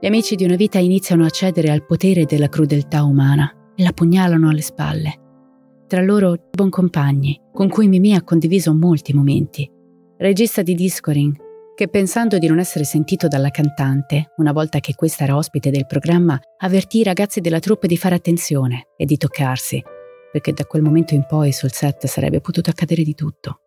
Gli 0.00 0.06
amici 0.06 0.36
di 0.36 0.44
una 0.44 0.54
vita 0.54 0.78
iniziano 0.78 1.24
a 1.24 1.30
cedere 1.30 1.70
al 1.70 1.84
potere 1.84 2.24
della 2.24 2.48
crudeltà 2.48 3.02
umana 3.02 3.72
e 3.74 3.82
la 3.82 3.92
pugnalano 3.92 4.48
alle 4.48 4.62
spalle. 4.62 5.26
Tra 5.88 6.02
loro 6.02 6.36
buon 6.50 6.68
compagni, 6.68 7.40
con 7.50 7.70
cui 7.70 7.88
Mimì 7.88 8.14
ha 8.14 8.22
condiviso 8.22 8.74
molti 8.74 9.14
momenti. 9.14 9.66
Regista 10.18 10.60
di 10.60 10.74
Discoring, 10.74 11.34
che 11.74 11.88
pensando 11.88 12.36
di 12.36 12.46
non 12.46 12.58
essere 12.58 12.84
sentito 12.84 13.26
dalla 13.26 13.48
cantante, 13.48 14.32
una 14.36 14.52
volta 14.52 14.80
che 14.80 14.94
questa 14.94 15.24
era 15.24 15.34
ospite 15.34 15.70
del 15.70 15.86
programma, 15.86 16.38
avvertì 16.58 16.98
i 16.98 17.04
ragazzi 17.04 17.40
della 17.40 17.58
troupe 17.58 17.86
di 17.86 17.96
fare 17.96 18.14
attenzione 18.14 18.88
e 18.98 19.06
di 19.06 19.16
toccarsi, 19.16 19.82
perché 20.30 20.52
da 20.52 20.66
quel 20.66 20.82
momento 20.82 21.14
in 21.14 21.24
poi 21.26 21.52
sul 21.52 21.72
set 21.72 22.04
sarebbe 22.04 22.42
potuto 22.42 22.68
accadere 22.68 23.02
di 23.02 23.14
tutto. 23.14 23.60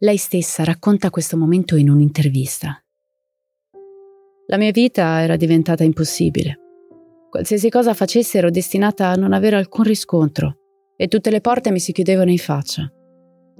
Lei 0.00 0.16
stessa 0.16 0.64
racconta 0.64 1.10
questo 1.10 1.36
momento 1.36 1.76
in 1.76 1.88
un'intervista. 1.88 2.82
La 4.48 4.56
mia 4.56 4.72
vita 4.72 5.22
era 5.22 5.36
diventata 5.36 5.84
impossibile. 5.84 6.58
Qualsiasi 7.30 7.70
cosa 7.70 7.94
facessi 7.94 8.38
ero 8.38 8.50
destinata 8.50 9.06
a 9.06 9.14
non 9.14 9.32
avere 9.32 9.54
alcun 9.54 9.84
riscontro 9.84 10.58
e 10.96 11.08
tutte 11.08 11.30
le 11.30 11.40
porte 11.40 11.70
mi 11.70 11.78
si 11.78 11.92
chiudevano 11.92 12.30
in 12.30 12.38
faccia. 12.38 12.90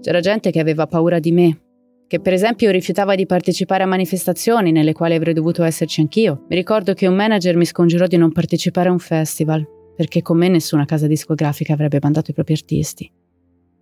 C'era 0.00 0.20
gente 0.20 0.50
che 0.50 0.60
aveva 0.60 0.86
paura 0.86 1.18
di 1.18 1.32
me, 1.32 1.60
che 2.06 2.20
per 2.20 2.32
esempio 2.32 2.70
rifiutava 2.70 3.14
di 3.14 3.26
partecipare 3.26 3.82
a 3.82 3.86
manifestazioni 3.86 4.72
nelle 4.72 4.92
quali 4.92 5.14
avrei 5.14 5.34
dovuto 5.34 5.62
esserci 5.62 6.00
anch'io. 6.00 6.44
Mi 6.48 6.56
ricordo 6.56 6.94
che 6.94 7.06
un 7.06 7.14
manager 7.14 7.56
mi 7.56 7.64
scongiurò 7.64 8.06
di 8.06 8.16
non 8.16 8.32
partecipare 8.32 8.88
a 8.88 8.92
un 8.92 8.98
festival 8.98 9.66
perché 9.94 10.22
con 10.22 10.36
me 10.36 10.48
nessuna 10.48 10.84
casa 10.84 11.06
discografica 11.06 11.72
avrebbe 11.72 11.98
mandato 12.00 12.30
i 12.30 12.34
propri 12.34 12.54
artisti. 12.54 13.10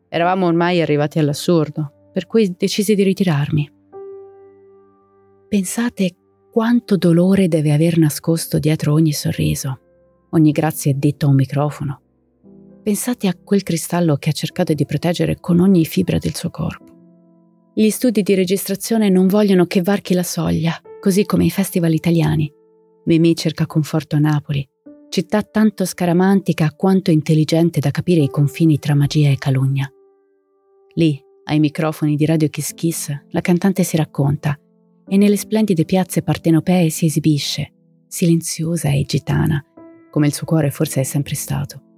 Eravamo 0.09 0.47
ormai 0.47 0.83
arrivati 0.83 1.19
all'assurdo, 1.19 2.11
per 2.13 2.27
cui 2.27 2.55
decisi 2.57 2.95
di 2.95 3.03
ritirarmi. 3.03 3.71
Pensate 5.49 6.17
quanto 6.51 6.97
dolore 6.97 7.49
deve 7.49 7.73
aver 7.73 7.97
nascosto 7.97 8.59
dietro 8.59 8.93
ogni 8.93 9.13
sorriso, 9.13 9.81
ogni 10.31 10.53
grazie 10.53 10.99
detto 10.99 11.27
a 11.27 11.29
un 11.31 11.35
microfono. 11.37 12.02
Pensate 12.83 13.29
a 13.29 13.35
quel 13.35 13.63
cristallo 13.63 14.17
che 14.17 14.31
ha 14.31 14.33
cercato 14.33 14.75
di 14.75 14.85
proteggere 14.85 15.37
con 15.39 15.61
ogni 15.61 15.85
fibra 15.85 16.19
del 16.19 16.35
suo 16.35 16.51
corpo. 16.51 16.85
Gli 17.75 17.89
studi 17.91 18.23
di 18.23 18.35
registrazione 18.35 19.09
non 19.09 19.29
vogliono 19.29 19.67
che 19.67 19.83
varchi 19.83 20.15
la 20.15 20.25
soglia, 20.25 20.81
così 21.01 21.25
come 21.25 21.45
i 21.45 21.51
festival 21.51 21.93
italiani. 21.93 22.53
Mimì 23.05 23.37
cerca 23.37 23.67
conforto 23.67 24.17
a 24.17 24.19
Napoli, 24.19 24.69
città 25.11 25.43
tanto 25.43 25.85
scaramantica 25.85 26.73
quanto 26.73 27.13
intelligente 27.13 27.79
da 27.79 27.93
capire 27.93 28.21
i 28.21 28.29
confini 28.29 28.81
tra 28.81 28.97
magia 28.97 29.31
e 29.31 29.37
calunnia. 29.37 29.89
Lì, 30.95 31.23
ai 31.45 31.61
microfoni 31.61 32.17
di 32.17 32.27
Radio 32.27 32.49
Kiss 32.49 32.75
Kiss, 32.75 33.13
la 33.29 33.41
cantante 33.41 33.85
si 33.85 33.97
racconta 33.97 34.59
e 35.07 35.17
nelle 35.17 35.37
splendide 35.37 35.85
piazze 35.85 36.23
partenopee 36.23 36.91
si 36.91 37.07
esibisce, 37.07 37.73
silenziosa 38.09 38.91
e 38.91 39.05
gitana, 39.05 39.65
come 40.11 40.27
il 40.27 40.35
suo 40.35 40.47
cuore 40.47 40.73
forse 40.73 41.01
è 41.03 41.05
sempre 41.05 41.37
stato. 41.37 41.92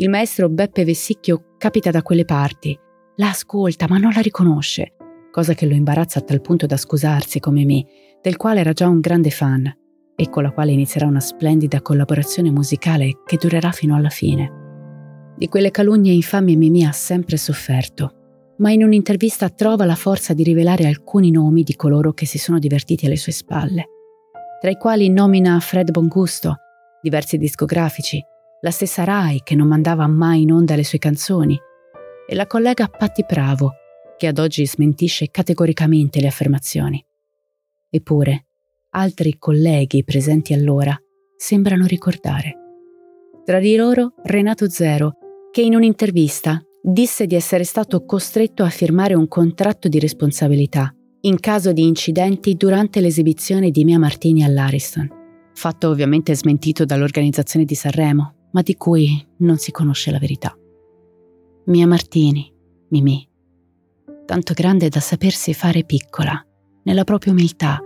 Il 0.00 0.08
maestro 0.08 0.48
Beppe 0.48 0.86
Vessicchio 0.86 1.56
capita 1.58 1.90
da 1.90 2.00
quelle 2.00 2.24
parti, 2.24 2.74
la 3.16 3.28
ascolta 3.28 3.84
ma 3.86 3.98
non 3.98 4.12
la 4.14 4.22
riconosce, 4.22 4.94
cosa 5.30 5.52
che 5.52 5.66
lo 5.66 5.74
imbarazza 5.74 6.20
a 6.20 6.22
tal 6.22 6.40
punto 6.40 6.64
da 6.64 6.78
scusarsi 6.78 7.38
come 7.38 7.66
me, 7.66 7.84
del 8.22 8.38
quale 8.38 8.60
era 8.60 8.72
già 8.72 8.88
un 8.88 9.00
grande 9.00 9.28
fan 9.28 9.70
e 10.16 10.30
con 10.30 10.42
la 10.42 10.52
quale 10.52 10.72
inizierà 10.72 11.06
una 11.06 11.20
splendida 11.20 11.82
collaborazione 11.82 12.50
musicale 12.50 13.18
che 13.26 13.36
durerà 13.36 13.72
fino 13.72 13.94
alla 13.94 14.08
fine. 14.08 15.34
Di 15.36 15.48
quelle 15.48 15.70
calunnie 15.70 16.14
infami 16.14 16.56
Mimì 16.56 16.86
ha 16.86 16.92
sempre 16.92 17.36
sofferto, 17.36 18.54
ma 18.56 18.70
in 18.70 18.82
un'intervista 18.82 19.50
trova 19.50 19.84
la 19.84 19.96
forza 19.96 20.32
di 20.32 20.42
rivelare 20.42 20.86
alcuni 20.86 21.30
nomi 21.30 21.62
di 21.62 21.76
coloro 21.76 22.14
che 22.14 22.24
si 22.24 22.38
sono 22.38 22.58
divertiti 22.58 23.04
alle 23.04 23.16
sue 23.16 23.32
spalle, 23.32 23.84
tra 24.62 24.70
i 24.70 24.78
quali 24.78 25.10
nomina 25.10 25.60
Fred 25.60 25.90
Bongusto, 25.90 26.56
diversi 27.02 27.36
discografici, 27.36 28.24
la 28.62 28.70
stessa 28.70 29.04
Rai 29.04 29.40
che 29.42 29.54
non 29.54 29.68
mandava 29.68 30.06
mai 30.06 30.42
in 30.42 30.52
onda 30.52 30.76
le 30.76 30.84
sue 30.84 30.98
canzoni, 30.98 31.58
e 32.26 32.34
la 32.34 32.46
collega 32.46 32.86
Patti 32.86 33.24
Bravo, 33.26 33.72
che 34.16 34.26
ad 34.26 34.38
oggi 34.38 34.66
smentisce 34.66 35.30
categoricamente 35.30 36.20
le 36.20 36.28
affermazioni. 36.28 37.04
Eppure, 37.88 38.46
altri 38.90 39.36
colleghi 39.38 40.04
presenti 40.04 40.52
allora 40.52 40.96
sembrano 41.36 41.86
ricordare. 41.86 42.54
Tra 43.44 43.58
di 43.58 43.74
loro 43.74 44.12
Renato 44.22 44.68
Zero, 44.68 45.14
che 45.50 45.62
in 45.62 45.74
un'intervista 45.74 46.62
disse 46.80 47.26
di 47.26 47.34
essere 47.34 47.64
stato 47.64 48.04
costretto 48.04 48.62
a 48.62 48.68
firmare 48.68 49.14
un 49.14 49.26
contratto 49.26 49.88
di 49.88 49.98
responsabilità 49.98 50.94
in 51.22 51.40
caso 51.40 51.72
di 51.72 51.86
incidenti 51.86 52.54
durante 52.54 53.00
l'esibizione 53.00 53.70
di 53.70 53.84
Mia 53.84 53.98
Martini 53.98 54.44
all'Ariston, 54.44 55.08
fatto 55.52 55.88
ovviamente 55.88 56.34
smentito 56.36 56.84
dall'organizzazione 56.84 57.64
di 57.64 57.74
Sanremo, 57.74 58.34
ma 58.52 58.62
di 58.62 58.74
cui 58.76 59.26
non 59.38 59.56
si 59.58 59.70
conosce 59.70 60.10
la 60.10 60.18
verità. 60.18 60.56
Mia 61.66 61.86
Martini, 61.86 62.52
Mimì, 62.88 63.28
tanto 64.26 64.54
grande 64.54 64.88
da 64.88 65.00
sapersi 65.00 65.54
fare 65.54 65.84
piccola, 65.84 66.44
nella 66.84 67.04
propria 67.04 67.32
umiltà, 67.32 67.80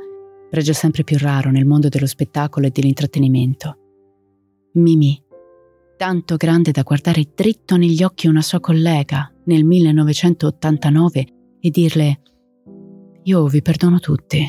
pregio 0.48 0.72
sempre 0.72 1.04
più 1.04 1.18
raro 1.18 1.50
nel 1.50 1.66
mondo 1.66 1.88
dello 1.88 2.06
spettacolo 2.06 2.66
e 2.66 2.70
dell'intrattenimento. 2.70 3.78
Mimì, 4.74 5.22
tanto 5.96 6.36
grande 6.36 6.70
da 6.70 6.82
guardare 6.82 7.30
dritto 7.34 7.76
negli 7.76 8.02
occhi 8.02 8.26
una 8.26 8.42
sua 8.42 8.60
collega 8.60 9.32
nel 9.44 9.64
1989 9.64 11.26
e 11.60 11.70
dirle 11.70 12.20
Io 13.22 13.46
vi 13.46 13.62
perdono 13.62 13.98
tutti, 14.00 14.46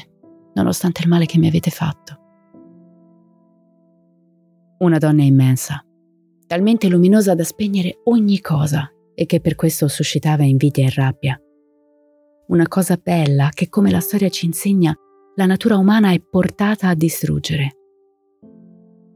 nonostante 0.54 1.02
il 1.02 1.10
male 1.10 1.26
che 1.26 1.38
mi 1.38 1.48
avete 1.48 1.70
fatto. 1.70 2.20
Una 4.80 4.98
donna 4.98 5.24
immensa, 5.24 5.85
talmente 6.56 6.88
luminosa 6.88 7.36
da 7.36 7.44
spegnere 7.44 8.00
ogni 8.06 8.40
cosa 8.40 8.90
e 9.14 9.26
che 9.26 9.42
per 9.42 9.56
questo 9.56 9.90
suscitava 9.90 10.46
invidia 10.46 10.86
e 10.86 10.94
rabbia. 10.96 11.38
Una 12.48 12.66
cosa 12.70 12.96
bella 12.96 13.50
che, 13.54 13.68
come 13.68 13.92
la 13.92 14.00
storia 14.00 14.30
ci 14.30 14.46
insegna, 14.46 14.96
la 15.36 15.46
natura 15.48 15.76
umana 15.76 16.14
è 16.14 16.22
portata 16.22 16.88
a 16.88 16.96
distruggere. 16.96 17.72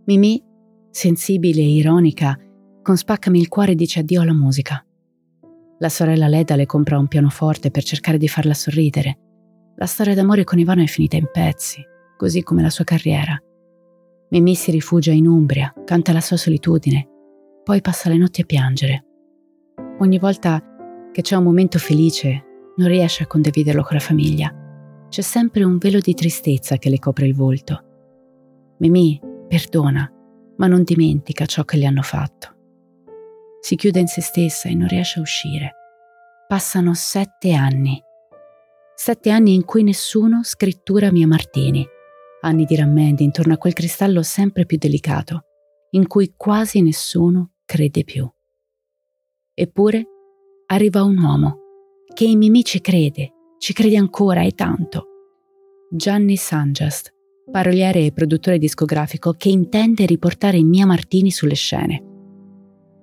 Mimì, 0.07 0.43
sensibile 0.89 1.61
e 1.61 1.75
ironica, 1.75 2.37
con 2.81 2.97
Spaccami 2.97 3.39
il 3.39 3.47
cuore 3.47 3.73
dice 3.73 4.01
addio 4.01 4.21
alla 4.21 4.33
musica. 4.33 4.85
La 5.77 5.89
sorella 5.89 6.27
Leda 6.27 6.57
le 6.57 6.65
compra 6.65 6.99
un 6.99 7.07
pianoforte 7.07 7.71
per 7.71 7.83
cercare 7.83 8.17
di 8.17 8.27
farla 8.27 8.53
sorridere. 8.53 9.17
La 9.77 9.85
storia 9.85 10.13
d'amore 10.13 10.43
con 10.43 10.59
Ivano 10.59 10.83
è 10.83 10.87
finita 10.87 11.15
in 11.15 11.29
pezzi, 11.31 11.81
così 12.17 12.43
come 12.43 12.61
la 12.61 12.69
sua 12.69 12.83
carriera. 12.83 13.41
Mimì 14.31 14.55
si 14.55 14.71
rifugia 14.71 15.13
in 15.13 15.25
Umbria, 15.25 15.73
canta 15.85 16.11
la 16.11 16.19
sua 16.19 16.35
solitudine, 16.35 17.07
poi 17.69 17.81
passa 17.81 18.09
le 18.09 18.17
notti 18.17 18.41
a 18.41 18.45
piangere. 18.45 19.05
Ogni 19.99 20.17
volta 20.17 20.59
che 21.11 21.21
c'è 21.21 21.35
un 21.35 21.43
momento 21.43 21.77
felice, 21.77 22.71
non 22.77 22.87
riesce 22.87 23.21
a 23.21 23.27
condividerlo 23.27 23.83
con 23.83 23.95
la 23.95 24.01
famiglia. 24.01 24.51
C'è 25.07 25.21
sempre 25.21 25.63
un 25.63 25.77
velo 25.77 25.99
di 25.99 26.15
tristezza 26.15 26.77
che 26.77 26.89
le 26.89 26.97
copre 26.97 27.27
il 27.27 27.35
volto. 27.35 28.73
Mimì 28.79 29.21
perdona, 29.47 30.11
ma 30.57 30.65
non 30.65 30.81
dimentica 30.81 31.45
ciò 31.45 31.63
che 31.63 31.77
le 31.77 31.85
hanno 31.85 32.01
fatto. 32.01 32.55
Si 33.61 33.75
chiude 33.75 33.99
in 33.99 34.07
se 34.07 34.21
stessa 34.21 34.67
e 34.67 34.73
non 34.73 34.87
riesce 34.87 35.19
a 35.19 35.21
uscire. 35.21 35.75
Passano 36.47 36.95
sette 36.95 37.53
anni. 37.53 38.01
Sette 38.95 39.29
anni 39.29 39.53
in 39.53 39.63
cui 39.63 39.83
nessuno 39.83 40.39
scrittura 40.41 41.11
Mia 41.11 41.27
Martini. 41.27 41.85
Anni 42.41 42.65
di 42.65 42.75
rammendi 42.75 43.23
intorno 43.23 43.53
a 43.53 43.57
quel 43.57 43.73
cristallo 43.73 44.23
sempre 44.23 44.65
più 44.65 44.79
delicato, 44.79 45.43
in 45.91 46.07
cui 46.07 46.33
quasi 46.35 46.81
nessuno 46.81 47.51
crede 47.69 48.03
più. 48.03 48.27
Eppure 49.53 50.03
arriva 50.65 51.03
un 51.03 51.19
uomo 51.19 51.57
che 52.15 52.23
in 52.23 52.39
Mimì 52.39 52.63
ci 52.63 52.81
crede, 52.81 53.31
ci 53.59 53.73
crede 53.73 53.95
ancora 53.95 54.41
e 54.41 54.53
tanto. 54.53 55.05
Gianni 55.91 56.35
Sanjast, 56.35 57.13
paroliere 57.51 58.05
e 58.05 58.11
produttore 58.11 58.57
discografico 58.57 59.33
che 59.33 59.49
intende 59.49 60.07
riportare 60.07 60.63
Mia 60.63 60.87
Martini 60.87 61.29
sulle 61.29 61.53
scene. 61.53 62.05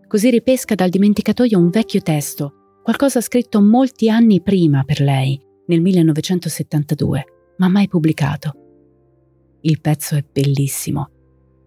Così 0.08 0.30
ripesca 0.30 0.74
dal 0.74 0.90
dimenticatoio 0.90 1.56
un 1.60 1.70
vecchio 1.70 2.00
testo, 2.00 2.80
qualcosa 2.82 3.20
scritto 3.20 3.62
molti 3.62 4.10
anni 4.10 4.42
prima 4.42 4.82
per 4.82 4.98
lei, 5.00 5.40
nel 5.66 5.80
1972, 5.80 7.24
ma 7.58 7.68
mai 7.68 7.86
pubblicato. 7.86 8.52
Il 9.60 9.80
pezzo 9.80 10.16
è 10.16 10.24
bellissimo. 10.28 11.08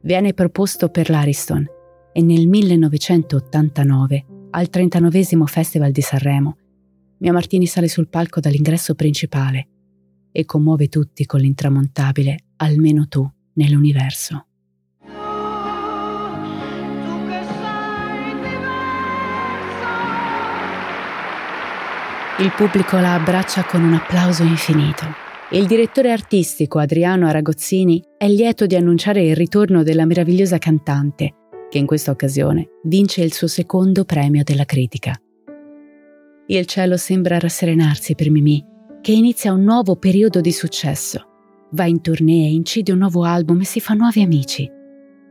Viene 0.01 0.33
proposto 0.33 0.89
per 0.89 1.09
l'Ariston 1.09 1.77
e 2.19 2.21
nel 2.21 2.47
1989 2.49 4.25
al 4.51 4.69
39 4.69 5.45
Festival 5.45 5.91
di 5.91 6.01
Sanremo. 6.01 6.57
Mia 7.19 7.31
Martini 7.31 7.65
sale 7.65 7.87
sul 7.87 8.09
palco 8.09 8.41
dall'ingresso 8.41 8.93
principale 8.93 9.67
e 10.29 10.43
commuove 10.43 10.89
tutti 10.89 11.25
con 11.25 11.39
l'intramontabile 11.39 12.39
Almeno 12.57 13.07
tu 13.07 13.25
nell'universo. 13.53 14.47
Il 22.39 22.51
pubblico 22.53 22.97
la 22.97 23.13
abbraccia 23.13 23.63
con 23.63 23.81
un 23.81 23.93
applauso 23.93 24.43
infinito. 24.43 25.05
Il 25.51 25.67
direttore 25.67 26.11
artistico 26.11 26.79
Adriano 26.79 27.27
Aragozzini 27.27 28.03
è 28.17 28.27
lieto 28.27 28.65
di 28.65 28.75
annunciare 28.75 29.23
il 29.23 29.37
ritorno 29.37 29.83
della 29.83 30.05
meravigliosa 30.05 30.57
cantante 30.57 31.35
che 31.69 31.77
in 31.77 31.85
questa 31.85 32.11
occasione 32.11 32.67
vince 32.83 33.21
il 33.21 33.33
suo 33.33 33.47
secondo 33.47 34.03
premio 34.03 34.43
della 34.43 34.65
critica. 34.65 35.19
Il 36.47 36.65
cielo 36.65 36.97
sembra 36.97 37.37
rasserenarsi 37.37 38.15
per 38.15 38.31
Mimì, 38.31 38.65
che 39.01 39.11
inizia 39.11 39.53
un 39.53 39.63
nuovo 39.63 39.95
periodo 39.95 40.41
di 40.41 40.51
successo. 40.51 41.25
Va 41.71 41.85
in 41.85 42.01
tournée, 42.01 42.49
incide 42.49 42.91
un 42.91 42.97
nuovo 42.97 43.23
album 43.23 43.61
e 43.61 43.65
si 43.65 43.79
fa 43.79 43.93
nuovi 43.93 44.23
amici. 44.23 44.69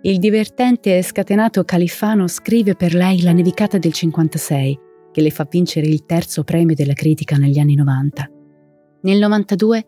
Il 0.03 0.19
divertente 0.19 0.97
e 0.97 1.03
scatenato 1.03 1.65
Califano 1.65 2.29
scrive 2.29 2.77
per 2.77 2.95
lei 2.95 3.23
La 3.23 3.33
nevicata 3.33 3.79
del 3.79 3.93
56, 3.93 4.79
che 5.11 5.21
le 5.21 5.31
fa 5.31 5.47
vincere 5.51 5.89
il 5.89 6.07
terzo 6.07 6.45
premio 6.45 6.77
della 6.77 6.93
critica 6.93 7.37
negli 7.37 7.59
anni 7.59 7.75
90. 7.75 8.31
Nel 9.03 9.19
92 9.19 9.87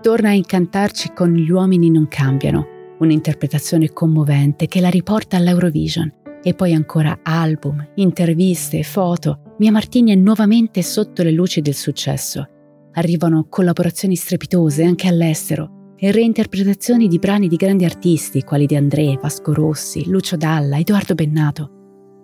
torna 0.00 0.30
a 0.30 0.32
incantarci 0.32 1.12
con 1.14 1.32
Gli 1.32 1.50
uomini 1.50 1.90
non 1.90 2.08
cambiano, 2.08 2.71
un'interpretazione 3.02 3.92
commovente 3.92 4.66
che 4.66 4.80
la 4.80 4.88
riporta 4.88 5.36
all'Eurovision 5.36 6.20
e 6.42 6.54
poi 6.54 6.74
ancora 6.74 7.20
album, 7.22 7.90
interviste, 7.96 8.82
foto. 8.82 9.54
Mia 9.58 9.70
Martini 9.70 10.12
è 10.12 10.16
nuovamente 10.16 10.82
sotto 10.82 11.22
le 11.22 11.30
luci 11.30 11.60
del 11.60 11.74
successo. 11.74 12.48
Arrivano 12.94 13.46
collaborazioni 13.48 14.16
strepitose 14.16 14.84
anche 14.84 15.08
all'estero 15.08 15.94
e 15.96 16.10
reinterpretazioni 16.10 17.06
di 17.06 17.18
brani 17.18 17.46
di 17.46 17.56
grandi 17.56 17.84
artisti 17.84 18.42
quali 18.42 18.66
De 18.66 18.76
André, 18.76 19.18
Vasco 19.20 19.52
Rossi, 19.52 20.08
Lucio 20.08 20.36
Dalla, 20.36 20.78
Edoardo 20.78 21.14
Bennato. 21.14 21.70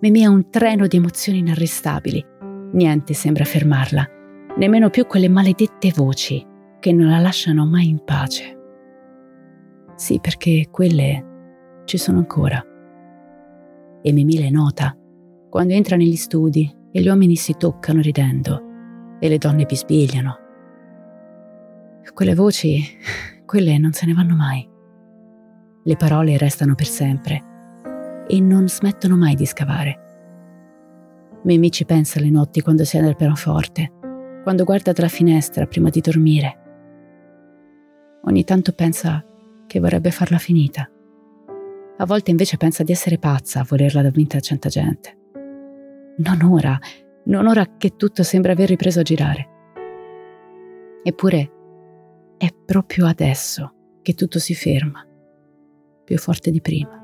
Mimì 0.01 0.21
è 0.21 0.27
un 0.27 0.49
treno 0.49 0.87
di 0.87 0.97
emozioni 0.97 1.39
inarrestabili. 1.39 2.23
Niente 2.73 3.13
sembra 3.13 3.45
fermarla, 3.45 4.05
nemmeno 4.57 4.89
più 4.89 5.05
quelle 5.05 5.29
maledette 5.29 5.93
voci 5.95 6.45
che 6.79 6.93
non 6.93 7.09
la 7.09 7.19
lasciano 7.19 7.65
mai 7.65 7.87
in 7.87 8.03
pace. 8.03 8.58
Sì, 9.99 10.21
perché 10.21 10.67
quelle 10.71 11.83
ci 11.83 11.97
sono 11.97 12.19
ancora. 12.19 12.63
E 14.01 14.13
Mimì 14.13 14.39
le 14.39 14.49
nota 14.49 14.97
quando 15.49 15.73
entra 15.73 15.97
negli 15.97 16.15
studi 16.15 16.73
e 16.89 17.01
gli 17.01 17.07
uomini 17.09 17.35
si 17.35 17.53
toccano 17.57 17.99
ridendo 17.99 19.17
e 19.19 19.27
le 19.27 19.37
donne 19.37 19.65
bisbigliano. 19.65 20.37
Quelle 22.13 22.33
voci, 22.33 22.81
quelle 23.45 23.77
non 23.77 23.91
se 23.91 24.05
ne 24.05 24.13
vanno 24.13 24.35
mai. 24.35 24.65
Le 25.83 25.95
parole 25.97 26.37
restano 26.37 26.75
per 26.75 26.87
sempre 26.87 27.43
e 28.25 28.39
non 28.39 28.69
smettono 28.69 29.17
mai 29.17 29.35
di 29.35 29.45
scavare. 29.45 29.99
Mimì 31.43 31.71
ci 31.71 31.83
pensa 31.83 32.21
le 32.21 32.29
notti 32.29 32.61
quando 32.61 32.85
siede 32.85 33.09
al 33.09 33.17
pianoforte, 33.17 33.91
quando 34.43 34.63
guarda 34.63 34.93
dalla 34.93 35.09
finestra 35.09 35.65
prima 35.65 35.89
di 35.89 35.99
dormire. 35.99 36.57
Ogni 38.23 38.45
tanto 38.45 38.71
pensa 38.71 39.25
che 39.69 39.79
vorrebbe 39.79 40.09
farla 40.09 40.39
finita. 40.39 40.89
A 41.97 42.05
volte 42.05 42.31
invece 42.31 42.57
pensa 42.57 42.81
di 42.81 42.91
essere 42.91 43.19
pazza 43.19 43.59
a 43.59 43.65
volerla 43.67 44.01
da 44.01 44.09
vinta 44.09 44.37
a 44.37 44.39
centa 44.39 44.67
gente. 44.67 45.17
Non 46.17 46.41
ora, 46.41 46.77
non 47.25 47.45
ora 47.45 47.77
che 47.77 47.95
tutto 47.95 48.23
sembra 48.23 48.53
aver 48.53 48.69
ripreso 48.69 49.01
a 49.01 49.03
girare. 49.03 49.47
Eppure 51.03 51.51
è 52.37 52.47
proprio 52.65 53.05
adesso 53.05 53.73
che 54.01 54.15
tutto 54.15 54.39
si 54.39 54.55
ferma, 54.55 55.05
più 56.03 56.17
forte 56.17 56.49
di 56.49 56.61
prima. 56.61 56.97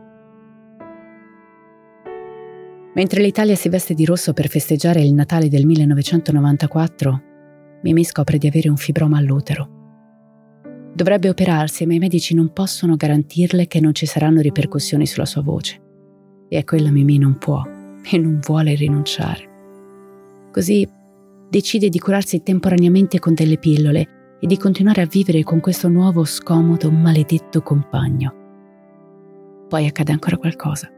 Mentre 2.96 3.22
l'Italia 3.22 3.56
si 3.56 3.70
veste 3.70 3.94
di 3.94 4.06
rosso 4.06 4.34
per 4.34 4.48
festeggiare 4.48 5.02
il 5.02 5.14
Natale 5.14 5.50
del 5.50 5.66
1994, 5.66 7.34
Mimi 7.86 8.04
scopre 8.04 8.40
di 8.40 8.48
avere 8.48 8.68
un 8.68 8.78
fibroma 8.78 9.20
all'utero. 9.20 9.75
Dovrebbe 10.96 11.28
operarsi, 11.28 11.86
ma 11.86 11.94
i 11.94 12.00
medici 12.00 12.34
non 12.34 12.54
possono 12.54 12.96
garantirle 12.96 13.68
che 13.68 13.82
non 13.82 13.94
ci 13.94 14.06
saranno 14.06 14.40
ripercussioni 14.40 15.06
sulla 15.06 15.26
sua 15.26 15.42
voce. 15.42 15.82
E 16.48 16.58
a 16.58 16.64
quella 16.64 16.90
Mimì 16.90 17.18
non 17.18 17.38
può 17.38 17.62
e 18.10 18.18
non 18.18 18.40
vuole 18.42 18.76
rinunciare. 18.76 19.50
Così 20.54 20.88
decide 21.50 21.90
di 21.90 22.00
curarsi 22.00 22.44
temporaneamente 22.44 23.20
con 23.20 23.34
delle 23.34 23.58
pillole 23.58 24.38
e 24.40 24.48
di 24.48 24.56
continuare 24.56 25.02
a 25.02 25.06
vivere 25.06 25.44
con 25.44 25.60
questo 25.60 25.90
nuovo 25.90 26.24
scomodo, 26.24 26.90
maledetto 26.90 27.62
compagno. 27.62 28.34
Poi 29.68 29.86
accade 29.86 30.14
ancora 30.14 30.38
qualcosa. 30.38 30.90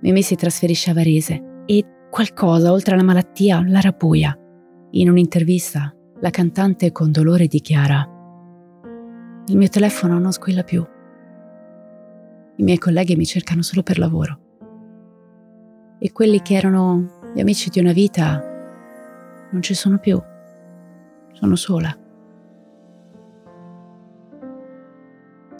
Mimì 0.00 0.22
si 0.22 0.34
trasferisce 0.34 0.90
a 0.90 0.94
Varese 0.94 1.62
e 1.66 1.84
qualcosa 2.10 2.72
oltre 2.72 2.94
alla 2.94 3.04
malattia 3.04 3.62
la 3.64 3.78
rabuia. 3.78 4.36
In 4.92 5.08
un'intervista, 5.08 5.94
la 6.18 6.30
cantante 6.30 6.90
con 6.90 7.12
dolore 7.12 7.46
dichiara: 7.46 8.19
Il 9.46 9.56
mio 9.56 9.68
telefono 9.68 10.18
non 10.18 10.32
squilla 10.32 10.62
più. 10.62 10.84
I 12.56 12.62
miei 12.62 12.78
colleghi 12.78 13.16
mi 13.16 13.26
cercano 13.26 13.62
solo 13.62 13.82
per 13.82 13.98
lavoro. 13.98 14.38
E 15.98 16.12
quelli 16.12 16.40
che 16.42 16.54
erano 16.54 17.32
gli 17.34 17.40
amici 17.40 17.70
di 17.70 17.80
una 17.80 17.92
vita 17.92 18.42
non 19.50 19.62
ci 19.62 19.74
sono 19.74 19.98
più. 19.98 20.20
Sono 21.32 21.56
sola. 21.56 21.96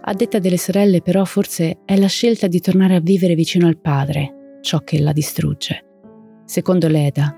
A 0.02 0.12
detta 0.14 0.38
delle 0.38 0.58
sorelle, 0.58 1.02
però, 1.02 1.24
forse 1.24 1.80
è 1.84 1.96
la 1.96 2.06
scelta 2.06 2.46
di 2.46 2.60
tornare 2.60 2.96
a 2.96 3.00
vivere 3.00 3.34
vicino 3.34 3.66
al 3.66 3.78
padre 3.78 4.58
ciò 4.60 4.80
che 4.80 5.00
la 5.00 5.12
distrugge. 5.12 5.84
Secondo 6.44 6.88
Leda, 6.88 7.36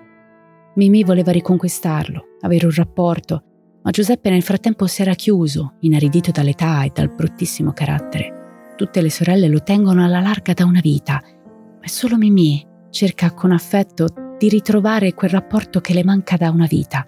Mimì 0.75 1.05
voleva 1.05 1.33
riconquistarlo, 1.33 2.37
avere 2.41 2.65
un 2.67 2.73
rapporto, 2.73 3.43
ma 3.83 3.91
Giuseppe 3.91 4.31
nel 4.31 4.43
frattempo 4.43 4.87
si 4.87 5.03
era 5.03 5.15
chiuso, 5.15 5.75
inaridito 5.81 6.31
dall'età 6.31 6.85
e 6.85 6.91
dal 6.95 7.13
bruttissimo 7.13 7.73
carattere. 7.73 8.75
Tutte 8.77 9.01
le 9.01 9.11
sorelle 9.11 9.49
lo 9.49 9.63
tengono 9.63 10.05
alla 10.05 10.21
larga 10.21 10.53
da 10.53 10.65
una 10.65 10.81
vita, 10.81 11.21
ma 11.23 11.87
solo 11.87 12.17
Mimì 12.17 12.65
cerca 12.91 13.33
con 13.33 13.53
affetto 13.53 14.35
di 14.39 14.49
ritrovare 14.49 15.15
quel 15.15 15.31
rapporto 15.31 15.81
che 15.81 15.95
le 15.95 16.05
manca 16.05 16.37
da 16.37 16.51
una 16.51 16.67
vita. 16.67 17.07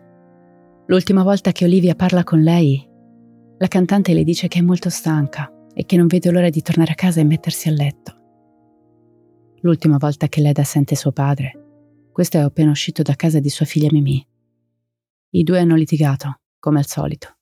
L'ultima 0.86 1.22
volta 1.22 1.52
che 1.52 1.64
Olivia 1.64 1.94
parla 1.94 2.24
con 2.24 2.40
lei, 2.40 2.86
la 3.58 3.68
cantante 3.68 4.12
le 4.12 4.24
dice 4.24 4.48
che 4.48 4.58
è 4.58 4.62
molto 4.62 4.90
stanca 4.90 5.50
e 5.72 5.86
che 5.86 5.96
non 5.96 6.06
vede 6.06 6.30
l'ora 6.30 6.50
di 6.50 6.60
tornare 6.60 6.92
a 6.92 6.96
casa 6.96 7.20
e 7.20 7.24
mettersi 7.24 7.68
a 7.68 7.72
letto. 7.72 8.12
L'ultima 9.60 9.96
volta 9.96 10.28
che 10.28 10.40
Leda 10.40 10.62
sente 10.64 10.94
suo 10.94 11.12
padre, 11.12 11.52
questo 12.12 12.36
è 12.36 12.40
appena 12.40 12.70
uscito 12.70 13.02
da 13.02 13.14
casa 13.14 13.40
di 13.40 13.48
sua 13.48 13.64
figlia 13.64 13.88
Mimì. 13.90 14.24
I 15.30 15.42
due 15.42 15.58
hanno 15.58 15.74
litigato, 15.74 16.40
come 16.64 16.78
al 16.78 16.86
solito, 16.86 17.36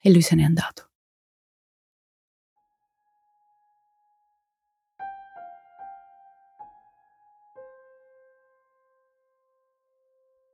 e 0.00 0.12
lui 0.12 0.20
se 0.20 0.36
n'è 0.36 0.44
andato. 0.44 0.90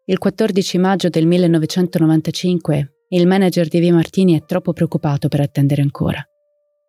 Il 0.07 0.17
14 0.17 0.79
maggio 0.79 1.11
del 1.11 1.27
1995 1.27 2.93
il 3.11 3.27
manager 3.27 3.69
di 3.69 3.81
Via 3.81 3.93
Martini 3.93 4.35
è 4.35 4.47
troppo 4.47 4.73
preoccupato 4.73 5.29
per 5.29 5.41
attendere 5.41 5.83
ancora. 5.83 6.27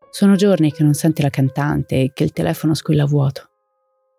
Sono 0.10 0.36
giorni 0.36 0.72
che 0.72 0.84
non 0.84 0.94
sente 0.94 1.24
la 1.24 1.30
cantante 1.30 2.04
e 2.04 2.12
che 2.14 2.24
il 2.24 2.32
telefono 2.32 2.74
squilla 2.74 3.06
vuoto. 3.06 3.50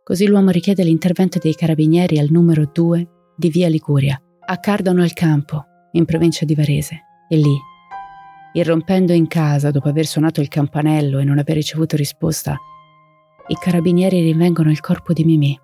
Così 0.05 0.27
l'uomo 0.27 0.51
richiede 0.51 0.85
l'intervento 0.85 1.39
dei 1.39 1.55
carabinieri 1.55 2.19
al 2.19 2.29
numero 2.29 2.71
2 2.71 3.09
di 3.35 3.49
Via 3.49 3.69
Liguria, 3.69 4.21
a 4.45 4.59
Cardano 4.59 5.03
al 5.03 5.15
Campo, 5.15 5.65
in 5.99 6.05
provincia 6.05 6.45
di 6.45 6.55
Varese. 6.55 7.05
E 7.29 7.37
lì, 7.37 7.57
irrompendo 8.55 9.13
in 9.13 9.27
casa 9.27 9.71
dopo 9.71 9.89
aver 9.89 10.07
suonato 10.07 10.41
il 10.41 10.49
campanello 10.49 11.19
e 11.19 11.25
non 11.25 11.39
aver 11.39 11.57
ricevuto 11.57 11.97
risposta, 11.97 12.57
i 13.49 13.55
carabinieri 13.55 14.23
rinvengono 14.23 14.71
il 14.71 14.81
corpo 14.81 15.13
di 15.13 15.25
Mimì, 15.25 15.59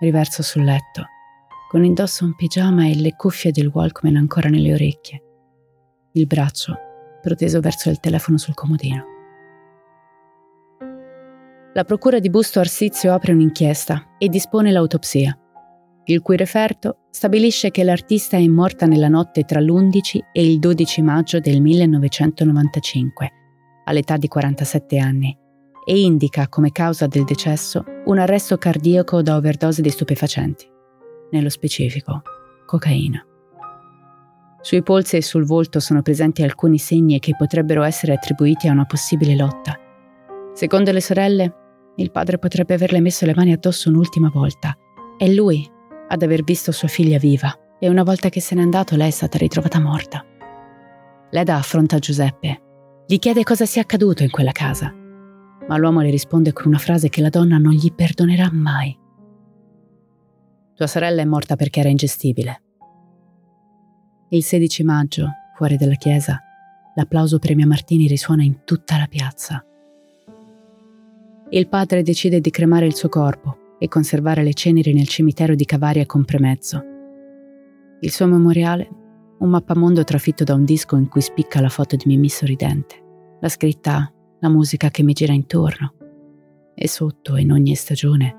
riverso 0.00 0.42
sul 0.42 0.64
letto, 0.64 1.04
con 1.70 1.84
indosso 1.84 2.24
un 2.24 2.34
pigiama 2.34 2.86
e 2.86 2.96
le 2.96 3.14
cuffie 3.14 3.52
del 3.52 3.70
Walkman 3.72 4.16
ancora 4.16 4.48
nelle 4.48 4.74
orecchie 4.74 5.22
il 6.14 6.26
braccio 6.26 6.76
proteso 7.22 7.60
verso 7.60 7.88
il 7.88 8.00
telefono 8.00 8.36
sul 8.36 8.54
comodino. 8.54 9.04
La 11.72 11.84
procura 11.84 12.18
di 12.18 12.28
Busto 12.28 12.58
Arsizio 12.58 13.14
apre 13.14 13.32
un'inchiesta 13.32 14.16
e 14.18 14.28
dispone 14.28 14.72
l'autopsia, 14.72 15.38
il 16.04 16.20
cui 16.20 16.36
referto 16.36 16.98
stabilisce 17.10 17.70
che 17.70 17.84
l'artista 17.84 18.36
è 18.36 18.46
morta 18.46 18.86
nella 18.86 19.08
notte 19.08 19.44
tra 19.44 19.60
l'11 19.60 20.18
e 20.32 20.44
il 20.44 20.58
12 20.58 21.02
maggio 21.02 21.38
del 21.38 21.60
1995, 21.60 23.30
all'età 23.84 24.16
di 24.16 24.28
47 24.28 24.98
anni, 24.98 25.36
e 25.84 26.00
indica 26.00 26.48
come 26.48 26.70
causa 26.70 27.06
del 27.06 27.24
decesso 27.24 27.84
un 28.06 28.18
arresto 28.18 28.56
cardiaco 28.56 29.22
da 29.22 29.36
overdose 29.36 29.82
di 29.82 29.90
stupefacenti, 29.90 30.68
nello 31.30 31.48
specifico 31.48 32.22
cocaina. 32.66 33.24
Sui 34.60 34.82
polsi 34.82 35.16
e 35.16 35.22
sul 35.22 35.44
volto 35.44 35.80
sono 35.80 36.02
presenti 36.02 36.42
alcuni 36.42 36.78
segni 36.78 37.18
che 37.18 37.34
potrebbero 37.36 37.82
essere 37.82 38.12
attribuiti 38.12 38.68
a 38.68 38.72
una 38.72 38.84
possibile 38.84 39.34
lotta. 39.34 39.76
Secondo 40.54 40.92
le 40.92 41.00
sorelle, 41.00 41.54
il 41.96 42.10
padre 42.12 42.38
potrebbe 42.38 42.74
averle 42.74 43.00
messo 43.00 43.26
le 43.26 43.34
mani 43.34 43.52
addosso 43.52 43.88
un'ultima 43.88 44.30
volta. 44.32 44.76
È 45.18 45.26
lui 45.28 45.68
ad 46.12 46.22
aver 46.22 46.44
visto 46.44 46.72
sua 46.72 46.88
figlia 46.88 47.18
viva 47.18 47.58
e 47.78 47.88
una 47.88 48.02
volta 48.02 48.28
che 48.28 48.40
se 48.40 48.54
n'è 48.54 48.60
andato 48.60 48.96
lei 48.96 49.08
è 49.08 49.10
stata 49.10 49.38
ritrovata 49.38 49.80
morta. 49.80 50.22
Leda 51.30 51.56
affronta 51.56 51.98
Giuseppe. 51.98 52.60
Gli 53.06 53.18
chiede 53.18 53.42
cosa 53.42 53.64
sia 53.64 53.80
accaduto 53.80 54.22
in 54.22 54.30
quella 54.30 54.52
casa, 54.52 54.94
ma 55.66 55.76
l'uomo 55.78 56.02
le 56.02 56.10
risponde 56.10 56.52
con 56.52 56.66
una 56.66 56.78
frase 56.78 57.08
che 57.08 57.22
la 57.22 57.30
donna 57.30 57.56
non 57.56 57.72
gli 57.72 57.92
perdonerà 57.94 58.50
mai. 58.52 58.96
Tua 60.74 60.86
sorella 60.86 61.22
è 61.22 61.24
morta 61.24 61.56
perché 61.56 61.80
era 61.80 61.88
ingestibile. 61.88 62.62
Il 64.28 64.44
16 64.44 64.84
maggio, 64.84 65.28
fuori 65.56 65.76
dalla 65.76 65.94
chiesa, 65.94 66.38
l'applauso 66.94 67.38
premia 67.38 67.66
Martini 67.66 68.06
risuona 68.06 68.42
in 68.42 68.64
tutta 68.64 68.98
la 68.98 69.06
piazza. 69.06 69.64
Il 71.48 71.68
padre 71.68 72.02
decide 72.02 72.40
di 72.40 72.50
cremare 72.50 72.86
il 72.86 72.94
suo 72.94 73.08
corpo 73.08 73.60
e 73.82 73.88
conservare 73.88 74.44
le 74.44 74.54
ceneri 74.54 74.92
nel 74.92 75.08
cimitero 75.08 75.56
di 75.56 75.64
Cavaria 75.64 76.06
con 76.06 76.24
Premezzo. 76.24 76.80
Il 77.98 78.12
suo 78.12 78.28
memoriale, 78.28 78.88
un 79.40 79.50
mappamondo 79.50 80.04
trafitto 80.04 80.44
da 80.44 80.54
un 80.54 80.64
disco 80.64 80.94
in 80.94 81.08
cui 81.08 81.20
spicca 81.20 81.60
la 81.60 81.68
foto 81.68 81.96
di 81.96 82.04
Mimì 82.06 82.28
sorridente, 82.28 83.02
la 83.40 83.48
scritta, 83.48 84.08
la 84.38 84.48
musica 84.48 84.88
che 84.90 85.02
mi 85.02 85.12
gira 85.14 85.32
intorno. 85.32 85.94
E 86.76 86.86
sotto, 86.86 87.36
in 87.36 87.50
ogni 87.50 87.74
stagione, 87.74 88.36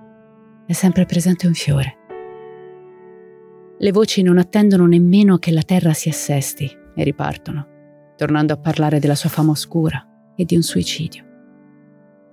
è 0.66 0.72
sempre 0.72 1.06
presente 1.06 1.46
un 1.46 1.56
fiore. 1.56 1.98
Le 3.80 3.92
voci 3.92 4.22
non 4.22 4.38
attendono 4.38 4.86
nemmeno 4.88 5.40
che 5.40 5.52
la 5.52 5.64
terra 5.64 5.92
si 5.92 6.08
assesti 6.08 6.72
e 6.96 7.04
ripartono, 7.04 7.68
tornando 8.16 8.54
a 8.54 8.60
parlare 8.60 9.00
della 9.00 9.16
sua 9.16 9.30
fama 9.30 9.52
oscura 9.52 10.32
e 10.38 10.46
di 10.46 10.56
un 10.56 10.62
suicidio. 10.62 11.26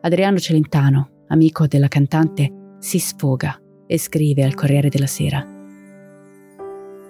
Adriano 0.02 0.38
Celentano, 0.38 1.24
amico 1.26 1.66
della 1.66 1.88
cantante, 1.88 2.58
si 2.80 2.98
sfoga 2.98 3.60
e 3.86 3.98
scrive 3.98 4.42
al 4.42 4.54
Corriere 4.54 4.88
della 4.88 5.06
Sera. 5.06 5.46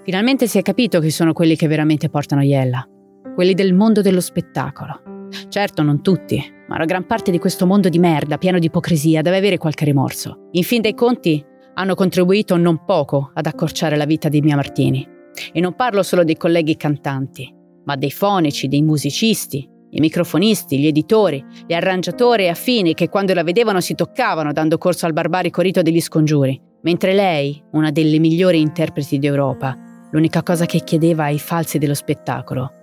Finalmente 0.03 0.47
si 0.47 0.59
è 0.59 0.63
capito 0.63 0.99
chi 1.01 1.11
sono 1.11 1.33
quelli 1.33 1.57
che 1.57 1.69
veramente 1.69 2.11
portano 2.11 2.43
Iella, 2.43 2.87
quelli 3.35 3.55
del 3.55 3.73
mondo 3.73 4.03
dello 4.03 4.21
spettacolo. 4.21 5.29
Certo, 5.49 5.83
non 5.83 6.03
tutti, 6.03 6.43
ma 6.67 6.75
una 6.75 6.85
gran 6.85 7.07
parte 7.07 7.31
di 7.31 7.39
questo 7.39 7.67
mondo 7.67 7.89
di 7.89 7.99
merda, 7.99 8.37
pieno 8.37 8.59
di 8.59 8.67
ipocrisia, 8.67 9.23
deve 9.23 9.37
avere 9.37 9.59
qualche 9.59 9.85
rimorso. 9.85 10.49
In 10.53 10.65
fin 10.65 10.83
dei 10.83 10.95
conti, 10.95 11.45
hanno 11.75 11.95
contribuito 11.95 12.57
non 12.57 12.85
poco 12.85 13.31
ad 13.33 13.47
accorciare 13.47 13.97
la 13.97 14.05
vita 14.05 14.29
di 14.29 14.41
Mia 14.41 14.57
Martini. 14.57 15.07
E 15.53 15.61
non 15.61 15.75
parlo 15.75 16.03
solo 16.03 16.25
dei 16.25 16.37
colleghi 16.37 16.77
cantanti, 16.77 17.55
ma 17.85 17.95
dei 17.95 18.11
fonici, 18.11 18.67
dei 18.67 18.83
musicisti, 18.83 19.69
i 19.91 20.01
microfonisti, 20.01 20.79
gli 20.79 20.87
editori, 20.87 21.45
gli 21.67 21.73
arrangiatori 21.73 22.49
affini 22.49 22.95
che 22.95 23.09
quando 23.09 23.35
la 23.35 23.43
vedevano 23.43 23.81
si 23.81 23.95
toccavano 23.95 24.53
dando 24.53 24.79
corso 24.79 25.07
al 25.07 25.13
barbarico 25.13 25.63
rito 25.63 25.83
degli 25.83 26.01
scongiuri, 26.01 26.61
mentre 26.83 27.13
lei, 27.13 27.63
una 27.73 27.91
delle 27.91 28.19
migliori 28.19 28.61
interpreti 28.61 29.19
d'Europa, 29.19 29.77
l'unica 30.13 30.43
cosa 30.43 30.67
che 30.67 30.81
chiedeva 30.81 31.25
ai 31.25 31.39
falsi 31.39 31.79
dello 31.79 31.95
spettacolo 31.95 32.75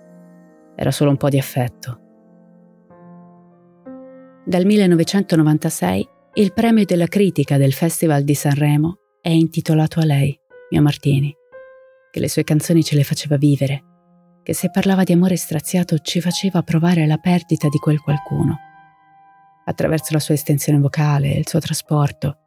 era 0.76 0.90
solo 0.92 1.10
un 1.10 1.16
po' 1.16 1.28
di 1.28 1.38
affetto. 1.38 2.00
Dal 4.44 4.64
1996 4.64 6.08
il 6.34 6.52
premio 6.52 6.84
della 6.84 7.06
critica 7.06 7.56
del 7.56 7.72
Festival 7.72 8.22
di 8.22 8.34
Sanremo 8.34 8.98
è 9.20 9.30
intitolato 9.30 9.98
a 9.98 10.04
lei, 10.04 10.38
Mia 10.70 10.80
Martini, 10.80 11.34
che 12.10 12.20
le 12.20 12.28
sue 12.28 12.44
canzoni 12.44 12.84
ce 12.84 12.94
le 12.94 13.02
faceva 13.02 13.36
vivere, 13.36 13.82
che 14.48 14.54
se 14.54 14.70
parlava 14.70 15.02
di 15.02 15.12
amore 15.12 15.36
straziato 15.36 15.98
ci 15.98 16.22
faceva 16.22 16.62
provare 16.62 17.06
la 17.06 17.18
perdita 17.18 17.68
di 17.68 17.76
quel 17.76 18.00
qualcuno. 18.00 18.58
Attraverso 19.66 20.14
la 20.14 20.20
sua 20.20 20.32
estensione 20.32 20.78
vocale, 20.78 21.32
il 21.32 21.46
suo 21.46 21.58
trasporto, 21.58 22.38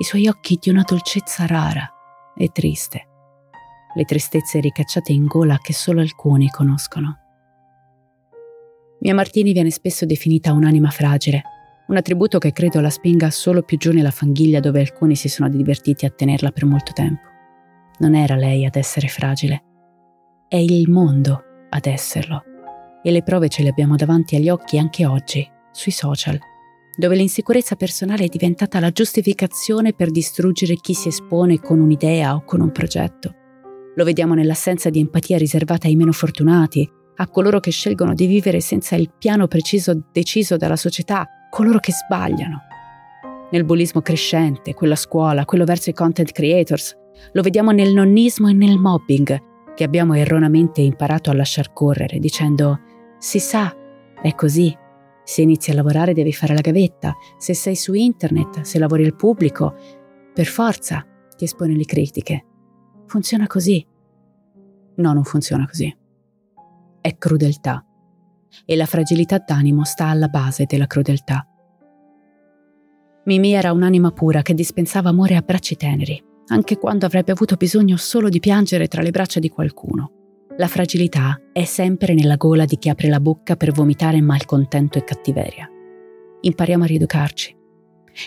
i 0.00 0.04
suoi 0.04 0.26
occhi 0.26 0.56
di 0.58 0.70
una 0.70 0.84
dolcezza 0.88 1.44
rara 1.44 1.86
e 2.34 2.48
triste, 2.48 3.08
le 3.94 4.04
tristezze 4.04 4.58
ricacciate 4.60 5.12
in 5.12 5.26
gola 5.26 5.58
che 5.60 5.74
solo 5.74 6.00
alcuni 6.00 6.48
conoscono. 6.48 7.18
Mia 9.00 9.12
Martini 9.12 9.52
viene 9.52 9.70
spesso 9.70 10.06
definita 10.06 10.54
un'anima 10.54 10.88
fragile, 10.88 11.42
un 11.88 11.96
attributo 11.98 12.38
che 12.38 12.52
credo 12.52 12.80
la 12.80 12.88
spinga 12.88 13.28
solo 13.28 13.64
più 13.64 13.76
giù 13.76 13.92
nella 13.92 14.10
fanghiglia 14.10 14.60
dove 14.60 14.80
alcuni 14.80 15.14
si 15.14 15.28
sono 15.28 15.50
divertiti 15.50 16.06
a 16.06 16.10
tenerla 16.10 16.52
per 16.52 16.64
molto 16.64 16.92
tempo. 16.94 17.28
Non 17.98 18.14
era 18.14 18.34
lei 18.34 18.64
ad 18.64 18.76
essere 18.76 19.08
fragile, 19.08 19.62
è 20.48 20.56
il 20.56 20.88
mondo 20.88 21.44
ad 21.70 21.86
esserlo. 21.86 22.42
E 23.02 23.10
le 23.10 23.22
prove 23.22 23.48
ce 23.48 23.62
le 23.62 23.70
abbiamo 23.70 23.96
davanti 23.96 24.36
agli 24.36 24.50
occhi 24.50 24.78
anche 24.78 25.06
oggi, 25.06 25.48
sui 25.72 25.92
social. 25.92 26.38
dove 27.00 27.16
l'insicurezza 27.16 27.76
personale 27.76 28.24
è 28.24 28.28
diventata 28.28 28.78
la 28.78 28.90
giustificazione 28.90 29.94
per 29.94 30.10
distruggere 30.10 30.74
chi 30.74 30.92
si 30.92 31.08
espone 31.08 31.58
con 31.58 31.80
un'idea 31.80 32.34
o 32.34 32.44
con 32.44 32.60
un 32.60 32.70
progetto. 32.72 33.34
Lo 33.94 34.04
vediamo 34.04 34.34
nell'assenza 34.34 34.90
di 34.90 35.00
empatia 35.00 35.38
riservata 35.38 35.86
ai 35.86 35.96
meno 35.96 36.12
fortunati, 36.12 36.88
a 37.16 37.28
coloro 37.28 37.58
che 37.58 37.70
scelgono 37.70 38.12
di 38.12 38.26
vivere 38.26 38.60
senza 38.60 38.96
il 38.96 39.10
piano 39.18 39.46
preciso 39.46 40.08
deciso 40.12 40.56
dalla 40.56 40.76
società, 40.76 41.26
coloro 41.48 41.78
che 41.78 41.92
sbagliano. 41.92 42.60
Nel 43.50 43.64
bullismo 43.64 44.02
crescente, 44.02 44.74
quello 44.74 44.92
a 44.92 44.96
scuola, 44.96 45.44
quello 45.44 45.64
verso 45.64 45.90
i 45.90 45.94
content 45.94 46.32
creators, 46.32 46.94
lo 47.32 47.42
vediamo 47.42 47.70
nel 47.72 47.92
nonnismo 47.92 48.48
e 48.48 48.52
nel 48.52 48.78
mobbing, 48.78 49.38
che 49.80 49.86
abbiamo 49.86 50.12
erroneamente 50.12 50.82
imparato 50.82 51.30
a 51.30 51.34
lasciar 51.34 51.72
correre, 51.72 52.18
dicendo 52.18 52.80
si 53.16 53.38
sa, 53.38 53.74
è 54.20 54.34
così. 54.34 54.76
Se 55.24 55.40
inizi 55.40 55.70
a 55.70 55.74
lavorare 55.74 56.12
devi 56.12 56.34
fare 56.34 56.52
la 56.52 56.60
gavetta, 56.60 57.16
se 57.38 57.54
sei 57.54 57.74
su 57.76 57.94
internet, 57.94 58.60
se 58.60 58.78
lavori 58.78 59.06
al 59.06 59.16
pubblico, 59.16 59.74
per 60.34 60.44
forza 60.44 61.02
ti 61.34 61.44
espone 61.44 61.74
le 61.74 61.86
critiche. 61.86 62.44
Funziona 63.06 63.46
così. 63.46 63.82
No, 64.96 65.12
non 65.14 65.24
funziona 65.24 65.66
così. 65.66 65.96
È 67.00 67.16
crudeltà. 67.16 67.82
E 68.66 68.76
la 68.76 68.84
fragilità 68.84 69.38
d'animo 69.38 69.84
sta 69.84 70.08
alla 70.08 70.28
base 70.28 70.66
della 70.66 70.86
crudeltà. 70.86 71.48
Mimì 73.24 73.54
era 73.54 73.72
un'anima 73.72 74.10
pura 74.10 74.42
che 74.42 74.52
dispensava 74.52 75.08
amore 75.08 75.36
a 75.36 75.40
bracci 75.40 75.76
teneri, 75.76 76.22
anche 76.50 76.78
quando 76.78 77.06
avrebbe 77.06 77.32
avuto 77.32 77.56
bisogno 77.56 77.96
solo 77.96 78.28
di 78.28 78.40
piangere 78.40 78.86
tra 78.86 79.02
le 79.02 79.10
braccia 79.10 79.40
di 79.40 79.48
qualcuno. 79.48 80.12
La 80.56 80.68
fragilità 80.68 81.40
è 81.52 81.64
sempre 81.64 82.12
nella 82.12 82.36
gola 82.36 82.64
di 82.64 82.76
chi 82.76 82.88
apre 82.88 83.08
la 83.08 83.20
bocca 83.20 83.56
per 83.56 83.72
vomitare 83.72 84.20
malcontento 84.20 84.98
e 84.98 85.04
cattiveria. 85.04 85.68
Impariamo 86.40 86.84
a 86.84 86.86
rieducarci. 86.86 87.56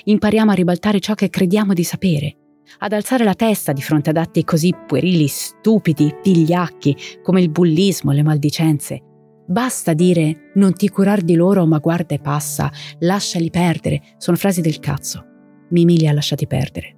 Impariamo 0.06 0.52
a 0.52 0.56
ribaltare 0.56 1.00
ciò 1.00 1.14
che 1.14 1.30
crediamo 1.30 1.74
di 1.74 1.84
sapere, 1.84 2.38
ad 2.80 2.94
alzare 2.94 3.24
la 3.24 3.36
testa 3.36 3.74
di 3.74 3.82
fronte 3.82 4.10
ad 4.10 4.18
atti 4.18 4.44
così 4.44 4.74
puerili, 4.88 5.28
stupidi, 5.28 6.16
vigliacchi 6.24 6.96
come 7.22 7.42
il 7.42 7.50
bullismo 7.50 8.12
le 8.12 8.24
maldicenze. 8.24 9.02
Basta 9.46 9.94
dire 9.94 10.52
non 10.56 10.74
ti 10.74 10.88
curar 10.90 11.22
di 11.22 11.36
loro 11.36 11.66
ma 11.66 11.80
guarda 11.80 12.16
e 12.16 12.20
passa, 12.20 12.72
lasciali 13.00 13.50
perdere, 13.50 14.02
sono 14.18 14.38
frasi 14.38 14.62
del 14.62 14.80
cazzo. 14.80 15.26
Mimì 15.70 15.98
li 15.98 16.08
ha 16.08 16.14
lasciati 16.14 16.48
perdere 16.48 16.93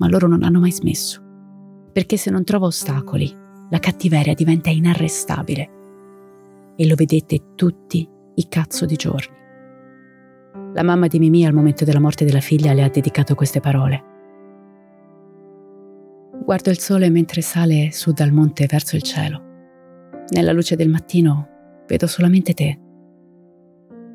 ma 0.00 0.08
loro 0.08 0.26
non 0.26 0.42
hanno 0.42 0.60
mai 0.60 0.72
smesso. 0.72 1.22
Perché 1.92 2.16
se 2.16 2.30
non 2.30 2.42
trova 2.42 2.66
ostacoli, 2.66 3.32
la 3.68 3.78
cattiveria 3.78 4.34
diventa 4.34 4.70
inarrestabile. 4.70 5.70
E 6.74 6.86
lo 6.86 6.94
vedete 6.94 7.54
tutti 7.54 8.08
i 8.34 8.48
cazzo 8.48 8.86
di 8.86 8.96
giorni. 8.96 9.36
La 10.72 10.82
mamma 10.82 11.06
di 11.06 11.18
Mimì 11.18 11.44
al 11.44 11.52
momento 11.52 11.84
della 11.84 12.00
morte 12.00 12.24
della 12.24 12.40
figlia 12.40 12.72
le 12.72 12.82
ha 12.82 12.88
dedicato 12.88 13.34
queste 13.34 13.60
parole. 13.60 14.04
Guardo 16.44 16.70
il 16.70 16.78
sole 16.78 17.10
mentre 17.10 17.42
sale 17.42 17.92
su 17.92 18.12
dal 18.12 18.32
monte 18.32 18.66
verso 18.66 18.96
il 18.96 19.02
cielo. 19.02 19.48
Nella 20.30 20.52
luce 20.52 20.76
del 20.76 20.88
mattino 20.88 21.82
vedo 21.86 22.06
solamente 22.06 22.54
te. 22.54 22.80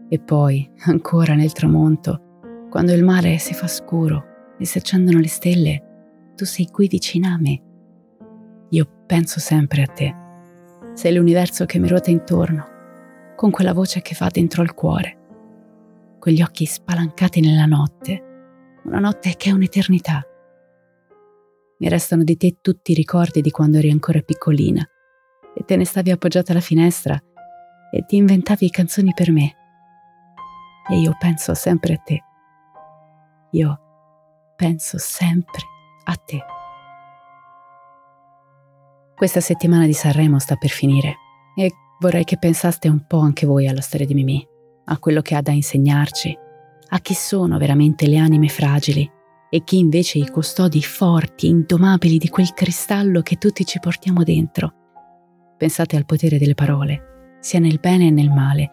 E 0.10 0.20
poi, 0.20 0.68
ancora 0.86 1.36
nel 1.36 1.52
tramonto, 1.52 2.68
quando 2.70 2.94
il 2.94 3.04
mare 3.04 3.38
si 3.38 3.54
fa 3.54 3.68
scuro 3.68 4.34
e 4.58 4.66
si 4.66 4.78
accendono 4.78 5.20
le 5.20 5.28
stelle, 5.28 6.32
tu 6.36 6.46
sei 6.46 6.68
qui 6.68 6.88
vicina 6.88 7.34
a 7.34 7.38
me. 7.40 7.62
Io 8.70 8.88
penso 9.06 9.40
sempre 9.40 9.84
a 9.84 9.88
te. 9.88 10.16
Sei 10.94 11.14
l'universo 11.14 11.66
che 11.66 11.80
mi 11.80 11.88
ruota 11.88 12.10
intorno, 12.10 12.66
con 13.36 13.52
quella 13.52 13.74
voce 13.74 14.02
che 14.02 14.16
va 14.18 14.30
dentro 14.30 14.62
al 14.62 14.74
cuore, 14.74 15.18
quegli 16.20 16.42
occhi 16.42 16.66
spalancati 16.66 17.42
nella 17.42 17.66
notte, 17.66 18.80
una 18.86 19.00
notte 19.00 19.36
che 19.36 19.50
è 19.50 19.54
un'eternità. 19.54 20.26
Mi 21.78 21.90
restano 21.90 22.24
di 22.24 22.38
te 22.38 22.58
tutti 22.62 22.94
i 22.94 22.96
ricordi 22.96 23.42
di 23.42 23.52
quando 23.52 23.78
eri 23.78 23.92
ancora 23.92 24.22
piccolina 24.22 24.84
e 25.54 25.64
te 25.66 25.76
ne 25.76 25.86
stavi 25.86 26.12
appoggiata 26.12 26.52
alla 26.52 26.62
finestra 26.62 27.20
e 27.92 28.06
ti 28.06 28.16
inventavi 28.16 28.70
canzoni 28.70 29.12
per 29.14 29.32
me. 29.32 29.56
E 30.90 31.00
io 31.00 31.16
penso 31.20 31.54
sempre 31.54 31.94
a 31.94 31.98
te. 31.98 32.24
Io 33.52 33.80
penso 34.56 34.98
sempre 34.98 35.62
a 36.06 36.16
te. 36.16 36.44
Questa 39.16 39.40
settimana 39.40 39.86
di 39.86 39.94
Sanremo 39.94 40.40
sta 40.40 40.56
per 40.56 40.70
finire 40.70 41.16
e 41.56 41.72
vorrei 42.00 42.24
che 42.24 42.38
pensaste 42.38 42.90
un 42.90 43.06
po' 43.08 43.20
anche 43.20 43.46
voi 43.46 43.68
alla 43.68 43.82
storia 43.82 44.06
di 44.06 44.14
Mimì, 44.14 44.46
a 44.86 45.00
quello 45.00 45.22
che 45.22 45.36
ha 45.36 45.42
da 45.42 45.52
insegnarci, 45.52 46.38
a 46.90 47.00
chi 47.00 47.14
sono 47.14 47.58
veramente 47.58 48.08
le 48.08 48.18
anime 48.18 48.50
fragili 48.50 49.10
e 49.50 49.64
chi 49.64 49.78
invece 49.78 50.18
i 50.20 50.30
custodi 50.30 50.82
forti, 50.82 51.48
indomabili 51.48 52.18
di 52.18 52.28
quel 52.28 52.54
cristallo 52.54 53.22
che 53.22 53.38
tutti 53.38 53.66
ci 53.66 53.80
portiamo 53.80 54.24
dentro. 54.24 54.74
Pensate 55.58 55.96
al 55.96 56.06
potere 56.06 56.38
delle 56.38 56.56
parole, 56.56 57.38
sia 57.40 57.60
nel 57.60 57.80
bene 57.80 58.08
e 58.08 58.12
nel 58.12 58.30
male, 58.30 58.72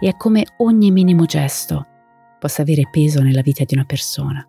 e 0.00 0.08
a 0.08 0.16
come 0.16 0.44
ogni 0.58 0.90
minimo 0.90 1.24
gesto 1.24 1.86
possa 2.40 2.62
avere 2.62 2.88
peso 2.90 3.22
nella 3.22 3.42
vita 3.42 3.62
di 3.64 3.74
una 3.74 3.84
persona. 3.84 4.44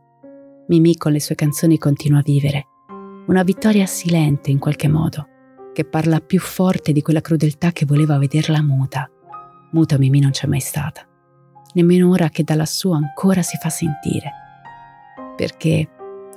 Mimì 0.68 0.98
con 0.98 1.12
le 1.12 1.20
sue 1.20 1.36
canzoni 1.36 1.78
continua 1.78 2.20
a 2.20 2.24
vivere. 2.24 2.68
Una 3.28 3.44
vittoria 3.44 3.86
silente 3.86 4.50
in 4.50 4.58
qualche 4.58 4.88
modo, 4.88 5.28
che 5.74 5.86
parla 5.86 6.20
più 6.20 6.40
forte 6.40 6.92
di 6.92 7.04
quella 7.04 7.22
crudeltà 7.22 7.72
che 7.72 7.86
voleva 7.86 8.18
vederla 8.18 8.64
muta. 8.64 9.08
Muta 9.74 10.00
Mimì 10.00 10.20
non 10.20 10.32
c'è 10.32 10.48
mai 10.48 10.60
stata, 10.60 11.08
nemmeno 11.74 12.10
ora 12.10 12.30
che 12.30 12.44
da 12.44 12.56
lassù 12.56 12.92
ancora 12.92 13.44
si 13.44 13.58
fa 13.58 13.70
sentire. 13.70 14.32
Perché 15.36 15.88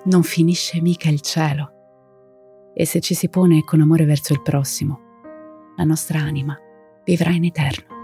non 0.05 0.23
finisce 0.23 0.81
mica 0.83 1.09
il 1.09 1.23
cielo. 1.23 1.73
E 2.75 2.85
se 2.85 3.01
ci 3.01 3.15
si 3.15 3.31
pone 3.31 3.65
con 3.65 3.81
amore 3.81 4.05
verso 4.05 4.35
il 4.35 4.43
prossimo, 4.43 5.01
la 5.77 5.85
nostra 5.85 6.21
anima 6.21 6.59
vivrà 7.03 7.31
in 7.31 7.45
eterno. 7.45 7.98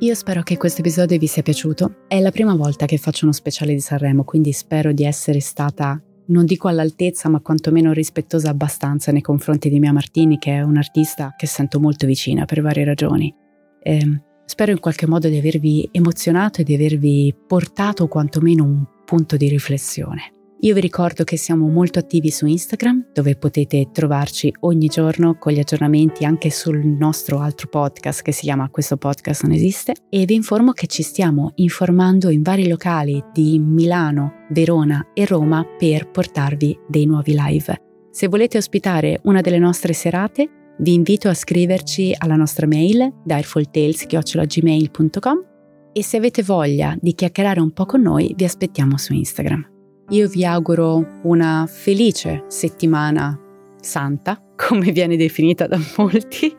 Io 0.00 0.14
spero 0.14 0.44
che 0.44 0.56
questo 0.56 0.78
episodio 0.78 1.18
vi 1.18 1.26
sia 1.26 1.42
piaciuto. 1.42 2.04
È 2.06 2.20
la 2.20 2.30
prima 2.30 2.54
volta 2.54 2.86
che 2.86 2.98
faccio 2.98 3.24
uno 3.24 3.32
speciale 3.34 3.72
di 3.72 3.80
Sanremo, 3.80 4.22
quindi 4.22 4.52
spero 4.52 4.92
di 4.92 5.04
essere 5.04 5.40
stata, 5.40 6.00
non 6.26 6.44
dico 6.44 6.68
all'altezza, 6.68 7.28
ma 7.28 7.40
quantomeno 7.40 7.92
rispettosa 7.92 8.48
abbastanza 8.48 9.10
nei 9.10 9.22
confronti 9.22 9.68
di 9.68 9.80
Mia 9.80 9.92
Martini, 9.92 10.38
che 10.38 10.54
è 10.54 10.60
un'artista 10.60 11.34
che 11.36 11.48
sento 11.48 11.80
molto 11.80 12.06
vicina 12.06 12.44
per 12.44 12.62
varie 12.62 12.84
ragioni. 12.84 13.34
E 13.82 13.98
ehm, 13.98 14.22
spero 14.44 14.70
in 14.70 14.78
qualche 14.78 15.08
modo 15.08 15.28
di 15.28 15.36
avervi 15.36 15.88
emozionato 15.90 16.60
e 16.60 16.64
di 16.64 16.74
avervi 16.74 17.34
portato 17.48 18.06
quantomeno 18.06 18.62
un 18.62 18.84
punto 19.04 19.36
di 19.36 19.48
riflessione. 19.48 20.37
Io 20.62 20.74
vi 20.74 20.80
ricordo 20.80 21.22
che 21.22 21.36
siamo 21.36 21.68
molto 21.68 22.00
attivi 22.00 22.30
su 22.30 22.44
Instagram, 22.44 23.10
dove 23.12 23.36
potete 23.36 23.90
trovarci 23.92 24.52
ogni 24.60 24.88
giorno 24.88 25.36
con 25.38 25.52
gli 25.52 25.60
aggiornamenti 25.60 26.24
anche 26.24 26.50
sul 26.50 26.84
nostro 26.84 27.38
altro 27.38 27.68
podcast 27.68 28.22
che 28.22 28.32
si 28.32 28.40
chiama 28.42 28.68
Questo 28.68 28.96
podcast 28.96 29.44
non 29.44 29.52
esiste 29.52 29.94
e 30.10 30.24
vi 30.24 30.34
informo 30.34 30.72
che 30.72 30.88
ci 30.88 31.04
stiamo 31.04 31.52
informando 31.56 32.30
in 32.30 32.42
vari 32.42 32.66
locali 32.66 33.22
di 33.32 33.60
Milano, 33.60 34.46
Verona 34.50 35.12
e 35.14 35.26
Roma 35.26 35.64
per 35.78 36.10
portarvi 36.10 36.76
dei 36.88 37.06
nuovi 37.06 37.36
live. 37.36 37.80
Se 38.10 38.26
volete 38.26 38.58
ospitare 38.58 39.20
una 39.24 39.40
delle 39.40 39.60
nostre 39.60 39.92
serate, 39.92 40.74
vi 40.78 40.92
invito 40.92 41.28
a 41.28 41.34
scriverci 41.34 42.16
alla 42.18 42.34
nostra 42.34 42.66
mail 42.66 43.12
direfultales.gmail.com 43.24 45.46
e 45.92 46.02
se 46.02 46.16
avete 46.16 46.42
voglia 46.42 46.96
di 47.00 47.14
chiacchierare 47.14 47.60
un 47.60 47.72
po' 47.72 47.86
con 47.86 48.00
noi 48.00 48.34
vi 48.36 48.42
aspettiamo 48.42 48.98
su 48.98 49.12
Instagram. 49.12 49.76
Io 50.10 50.26
vi 50.28 50.44
auguro 50.44 51.20
una 51.22 51.66
felice 51.68 52.44
settimana 52.48 53.38
santa, 53.80 54.42
come 54.56 54.90
viene 54.90 55.16
definita 55.16 55.66
da 55.66 55.78
molti. 55.96 56.56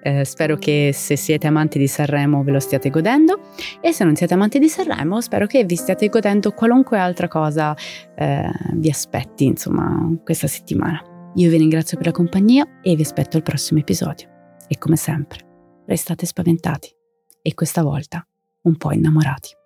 Eh, 0.00 0.24
spero 0.24 0.56
che 0.56 0.90
se 0.92 1.16
siete 1.16 1.46
amanti 1.46 1.78
di 1.78 1.88
Sanremo 1.88 2.44
ve 2.44 2.52
lo 2.52 2.60
stiate 2.60 2.88
godendo 2.88 3.40
e 3.80 3.92
se 3.92 4.04
non 4.04 4.14
siete 4.14 4.34
amanti 4.34 4.60
di 4.60 4.68
Sanremo 4.68 5.20
spero 5.20 5.46
che 5.46 5.64
vi 5.64 5.74
stiate 5.74 6.08
godendo 6.08 6.52
qualunque 6.52 6.98
altra 6.98 7.26
cosa 7.26 7.74
eh, 8.14 8.48
vi 8.74 8.90
aspetti 8.90 9.46
insomma 9.46 10.08
questa 10.22 10.46
settimana. 10.46 11.02
Io 11.34 11.50
vi 11.50 11.56
ringrazio 11.56 11.96
per 11.96 12.06
la 12.06 12.12
compagnia 12.12 12.80
e 12.82 12.94
vi 12.94 13.02
aspetto 13.02 13.36
al 13.36 13.42
prossimo 13.42 13.80
episodio. 13.80 14.28
E 14.68 14.78
come 14.78 14.96
sempre, 14.96 15.40
restate 15.86 16.26
spaventati 16.26 16.94
e 17.42 17.54
questa 17.54 17.82
volta 17.82 18.24
un 18.62 18.76
po' 18.76 18.92
innamorati. 18.92 19.57